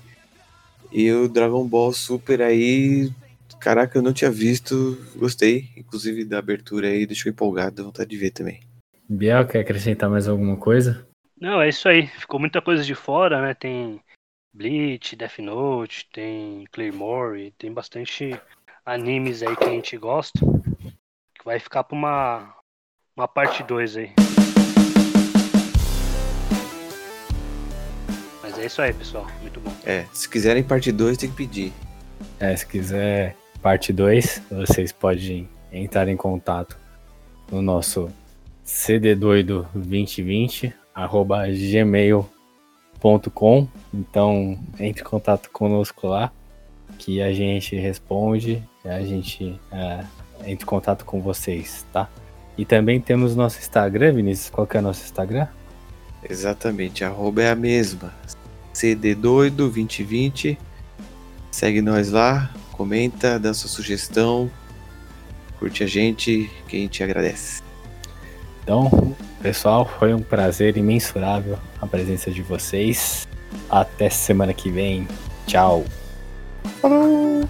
E 0.92 1.10
o 1.10 1.28
Dragon 1.28 1.66
Ball 1.66 1.92
Super 1.92 2.40
aí, 2.40 3.12
caraca, 3.58 3.98
eu 3.98 4.02
não 4.02 4.12
tinha 4.12 4.30
visto, 4.30 4.96
gostei. 5.16 5.70
Inclusive 5.76 6.24
da 6.24 6.38
abertura 6.38 6.86
aí, 6.86 7.04
deixou 7.04 7.28
empolgado, 7.28 7.82
vontade 7.82 8.10
de 8.10 8.16
ver 8.16 8.30
também. 8.30 8.67
Biel, 9.10 9.46
quer 9.46 9.60
acrescentar 9.60 10.10
mais 10.10 10.28
alguma 10.28 10.58
coisa? 10.58 11.08
Não, 11.40 11.62
é 11.62 11.68
isso 11.70 11.88
aí. 11.88 12.06
Ficou 12.06 12.38
muita 12.38 12.60
coisa 12.60 12.84
de 12.84 12.94
fora, 12.94 13.40
né? 13.40 13.54
Tem 13.54 13.98
Bleach, 14.52 15.16
Death 15.16 15.38
Note, 15.38 16.06
tem 16.12 16.66
Claymore, 16.70 17.54
tem 17.56 17.72
bastante 17.72 18.38
animes 18.84 19.42
aí 19.42 19.56
que 19.56 19.64
a 19.64 19.70
gente 19.70 19.96
gosta. 19.96 20.38
Que 21.34 21.42
vai 21.42 21.58
ficar 21.58 21.84
pra 21.84 21.96
uma, 21.96 22.54
uma 23.16 23.26
parte 23.26 23.62
2 23.62 23.96
aí. 23.96 24.12
Mas 28.42 28.58
Mas 28.58 28.64
é 28.64 28.66
isso 28.66 28.82
aí, 28.82 28.92
pessoal. 28.92 29.24
Muito 29.40 29.60
bom. 29.60 29.72
É, 29.86 30.04
se 30.12 30.28
quiserem 30.28 30.64
parte 30.64 30.90
2, 30.90 31.16
tem 31.16 31.30
que 31.30 31.36
pedir. 31.36 31.72
É, 32.40 32.56
se 32.56 32.66
quiser 32.66 33.36
parte 33.62 33.92
2, 33.92 34.42
vocês 34.50 34.90
podem 34.90 35.48
entrar 35.70 36.08
em 36.08 36.16
contato 36.16 36.76
no 37.52 37.62
nosso 37.62 38.12
cddoido2020 38.68 40.72
arroba 40.94 41.46
gmail.com 41.48 42.28
então 43.92 44.56
entre 44.78 45.02
em 45.02 45.04
contato 45.04 45.50
conosco 45.50 46.06
lá 46.06 46.30
que 46.98 47.22
a 47.22 47.32
gente 47.32 47.74
responde 47.76 48.62
a 48.84 49.02
gente 49.02 49.58
é, 49.72 50.04
entra 50.40 50.64
em 50.64 50.66
contato 50.66 51.04
com 51.04 51.20
vocês, 51.20 51.86
tá? 51.92 52.08
E 52.56 52.64
também 52.64 53.00
temos 53.00 53.36
nosso 53.36 53.58
Instagram, 53.58 54.14
Vinícius. 54.14 54.50
Qual 54.50 54.66
que 54.66 54.76
é 54.76 54.80
o 54.80 54.82
nosso 54.82 55.04
Instagram? 55.04 55.46
Exatamente, 56.28 57.04
arroba 57.04 57.42
é 57.42 57.50
a 57.50 57.54
mesma. 57.54 58.12
cddoido2020. 58.74 60.58
Segue 61.50 61.80
nós 61.80 62.10
lá, 62.10 62.52
comenta, 62.72 63.38
dá 63.38 63.54
sua 63.54 63.68
sugestão, 63.68 64.50
curte 65.58 65.82
a 65.82 65.86
gente, 65.86 66.50
que 66.68 66.76
a 66.76 66.80
gente 66.80 67.02
agradece. 67.02 67.67
Então, 68.68 69.16
pessoal, 69.40 69.90
foi 69.98 70.12
um 70.12 70.18
prazer 70.18 70.76
imensurável 70.76 71.58
a 71.80 71.86
presença 71.86 72.30
de 72.30 72.42
vocês. 72.42 73.26
Até 73.70 74.10
semana 74.10 74.52
que 74.52 74.70
vem. 74.70 75.08
Tchau. 75.46 75.86
Falou! 76.82 77.48